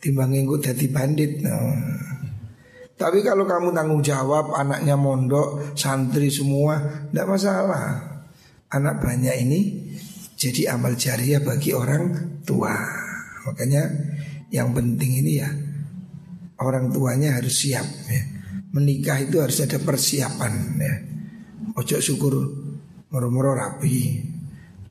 Timbang 0.00 0.32
ngikut 0.32 0.60
jadi 0.64 0.86
bandit. 0.92 1.44
No. 1.44 1.56
Tapi 2.96 3.20
kalau 3.20 3.44
kamu 3.44 3.76
tanggung 3.76 4.00
jawab, 4.00 4.56
anaknya 4.56 4.96
mondok, 4.96 5.76
santri 5.76 6.32
semua, 6.32 6.80
tidak 7.12 7.28
masalah 7.28 8.16
anak 8.72 8.98
banyak 8.98 9.36
ini 9.46 9.60
jadi 10.36 10.76
amal 10.76 10.94
jariah 10.94 11.40
bagi 11.40 11.72
orang 11.72 12.38
tua. 12.44 12.76
Makanya 13.48 13.88
yang 14.52 14.76
penting 14.76 15.24
ini 15.24 15.32
ya 15.40 15.48
orang 16.60 16.92
tuanya 16.92 17.40
harus 17.40 17.64
siap 17.64 17.88
ya. 18.12 18.22
Menikah 18.76 19.16
itu 19.24 19.40
harus 19.40 19.64
ada 19.64 19.80
persiapan 19.80 20.52
ya. 20.76 20.94
Ojo 21.80 21.96
syukur 22.04 22.36
moro-moro 23.08 23.56
rapi. 23.56 24.20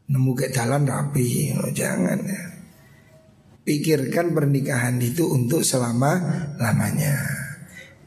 Nemu 0.06 0.38
ke 0.38 0.54
jalan 0.54 0.86
rapi, 0.86 1.50
oh, 1.58 1.74
jangan 1.74 2.20
ya. 2.26 2.44
Pikirkan 3.66 4.38
pernikahan 4.38 5.02
itu 5.02 5.26
untuk 5.26 5.66
selama-lamanya. 5.66 7.18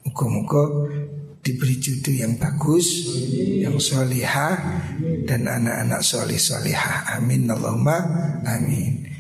Muka-muka 0.07 0.63
diberi 1.43 1.77
jodoh 1.81 2.15
yang 2.15 2.37
bagus, 2.37 3.09
yang 3.63 3.79
solihah 3.81 4.57
dan 5.25 5.49
anak-anak 5.49 6.01
solih 6.05 6.39
solihah. 6.39 7.19
Amin 7.19 7.49
Allahumma 7.49 7.99
amin. 8.45 9.18